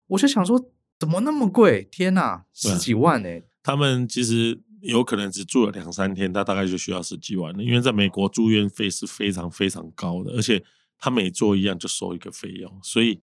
[0.08, 0.62] 我就想说
[1.00, 4.60] 怎么那么贵，天呐，十几万诶，他们其实。
[4.82, 7.64] 有可能只住了两三天，他大概就需要十几万了。
[7.64, 10.64] 因为在美国住院费是非常非常高的，而且
[10.98, 13.20] 他每做一样就收一个费用，所以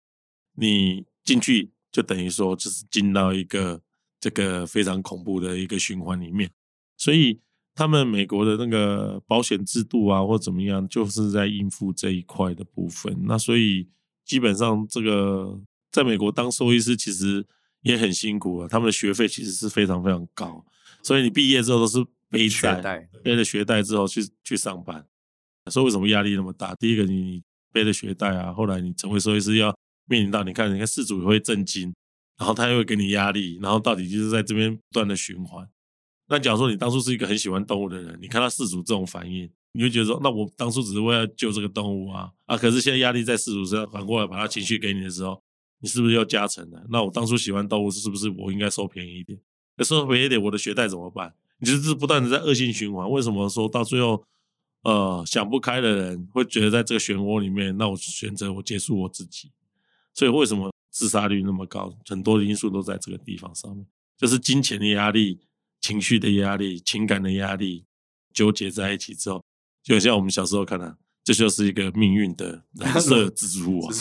[0.55, 3.81] 你进去就等于说就是进到一个
[4.19, 6.51] 这个非常恐怖的一个循环里面。
[6.97, 7.39] 所以
[7.73, 13.17] 他们美国的那个保险制度啊，或怎么样，就是在应付这一块的部分。
[13.23, 13.87] 那所以
[14.23, 15.59] 基本上这个
[15.91, 17.45] 在美国当兽医师其实
[17.81, 20.65] 也很辛苦啊，他们的学费其实是非常非常高。
[21.05, 25.05] 所以你毕业之后都是背债，背着学贷之后去去上班。
[25.71, 26.73] 所以为什么压力那么大？
[26.75, 27.43] 第一个你。
[27.75, 29.77] 背着学贷啊，后来你成为兽医师要
[30.07, 31.93] 面临到，你看，你看事主也会震惊，
[32.37, 35.67] 然后他又会给你压力，然后到底就是在这边不断的循环。
[36.29, 42.55] 那假如说你当初是一个很喜欢动物的人，你看到事主这种反应，你会觉得说，那我当初只是为了救这个动物啊啊！
[42.55, 45.43] 可是现在压力在事主身上，反过来把他情绪给你的时候，
[45.81, 46.81] 你是不是又加成了？
[46.89, 49.37] 那我当初喜欢动物，是不是我应该收便宜一点？
[49.77, 51.33] 那收便宜一点，我的学贷怎么办？
[51.59, 53.09] 你就是不断的在恶性循环。
[53.09, 54.23] 为什么说到最后？
[54.83, 59.51] 呃，想不开的人会觉得在这个漩涡里面，那我选择我结束我自己。
[60.13, 61.91] 所以为什么自杀率那么高？
[62.05, 63.83] 很多因素都在这个地方上面，
[64.15, 65.39] 就是金钱的压力、
[65.81, 67.83] 情绪的压力、情感的压力
[68.31, 69.43] 纠结在一起之后，
[69.81, 73.91] 就像我们小时候看的，这就是一个命运的蓝色蜘蛛网。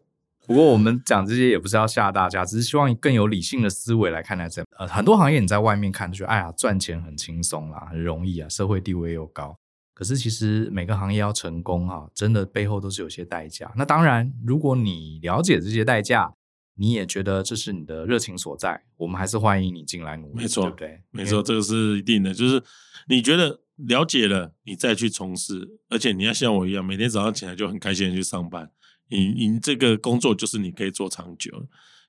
[0.46, 4.64] 不过我们讲这些也不是要吓大家，只是希望更有理性的思维来看待这。
[4.78, 9.56] 呃，很多行业你在外面看就觉得，哎呀，赚钱很轻松啦，很容易啊，社会地位又高。
[9.94, 13.72] 可是其实每个行业要成功啊，真的背后都是有些代价。
[13.76, 16.34] 那当然，如果你了解这些代价，
[16.76, 21.00] 你也觉得这是你的热情所在，我们还是欢迎你进来努力，没错，对不对？
[21.12, 22.34] 没错，这个是一定的。
[22.34, 22.60] 就是
[23.08, 28.70] 你觉得了解了，你再去从事，而且你要像我一样，每天早上起来就很开心的去上班。
[29.08, 31.50] 你你这个工作就是你可以做长久，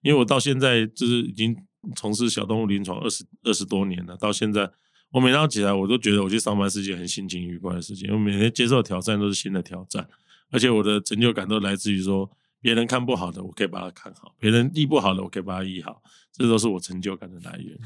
[0.02, 1.56] 因为我到现在就是已经
[1.96, 4.72] 从事小动物临床二十二十多年了，到现在
[5.12, 10.08] 我每早起来我都觉得我去上班是件很心情愉快的事情，因为每天接受挑战都是新的挑战，
[10.52, 12.30] 而且我的成就感都来自于说
[12.62, 17.78] 别人看不好的我可以把它看好，别人医不好的我可以把它医好，这都是我成就感的来源。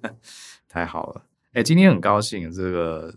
[0.68, 3.14] 太好了，哎，今天很高兴这个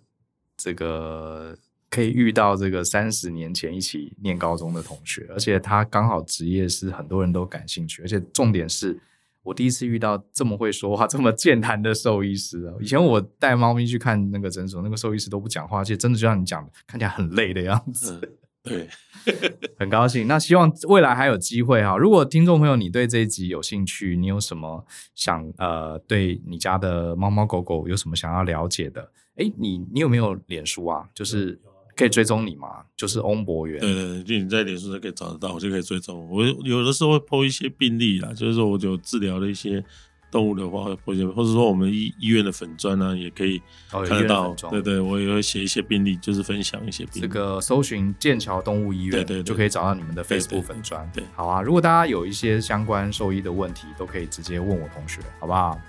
[0.57, 1.57] 这个。
[1.93, 8.99] 可以遇到这个三十年前一起念高中的同学，而且他刚好职业是很多人都感兴趣，而且重点是
[9.43, 12.73] 我第一次遇到这么会说话、这么健谈的兽医师啊！
[12.81, 18.19] 以前我带猫咪去看那个诊所，那个兽医师都不讲话，而且真的就像你讲的，看起来很累的样子。
[18.63, 18.89] 对，
[19.77, 20.27] 很高兴。
[20.27, 21.95] 那希望未来还有机会哈。
[21.95, 24.83] 如果听众朋友你对这一集有兴趣，你有什么
[25.13, 29.11] 想呃对你家的猫猫狗狗有什么想要了解的？
[29.35, 31.07] 哎，你你有没有脸书啊？
[31.13, 31.61] 就是。
[31.95, 32.67] 可以追踪你吗？
[32.95, 33.79] 就是翁博元。
[33.79, 36.27] 对对对，就你在脸书上可以找得到，我就可以追踪。
[36.29, 39.83] 我有的时候会 po 一些病例啦，就是说我就治疗的一些
[40.31, 44.55] 动物的话，或者或者说我们医医院的粉砖呢，也可以看得到。
[44.71, 47.19] 对对，我也会写一些病例，就是分享一些病例。
[47.21, 51.07] 这个搜寻剑桥动物医院，对对，就可以找到你们的 Facebook 粉砖。
[51.13, 51.61] 对，好啊。
[51.61, 55.79] 如果大家有一些相关兽医的问题，都可以直接问我同学，好不好？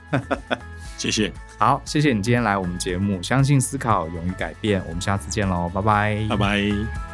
[0.96, 7.13] 谢谢，好，谢谢你今天来我们节目，相信思考，勇于改变，我们下次见喽，拜拜，拜拜。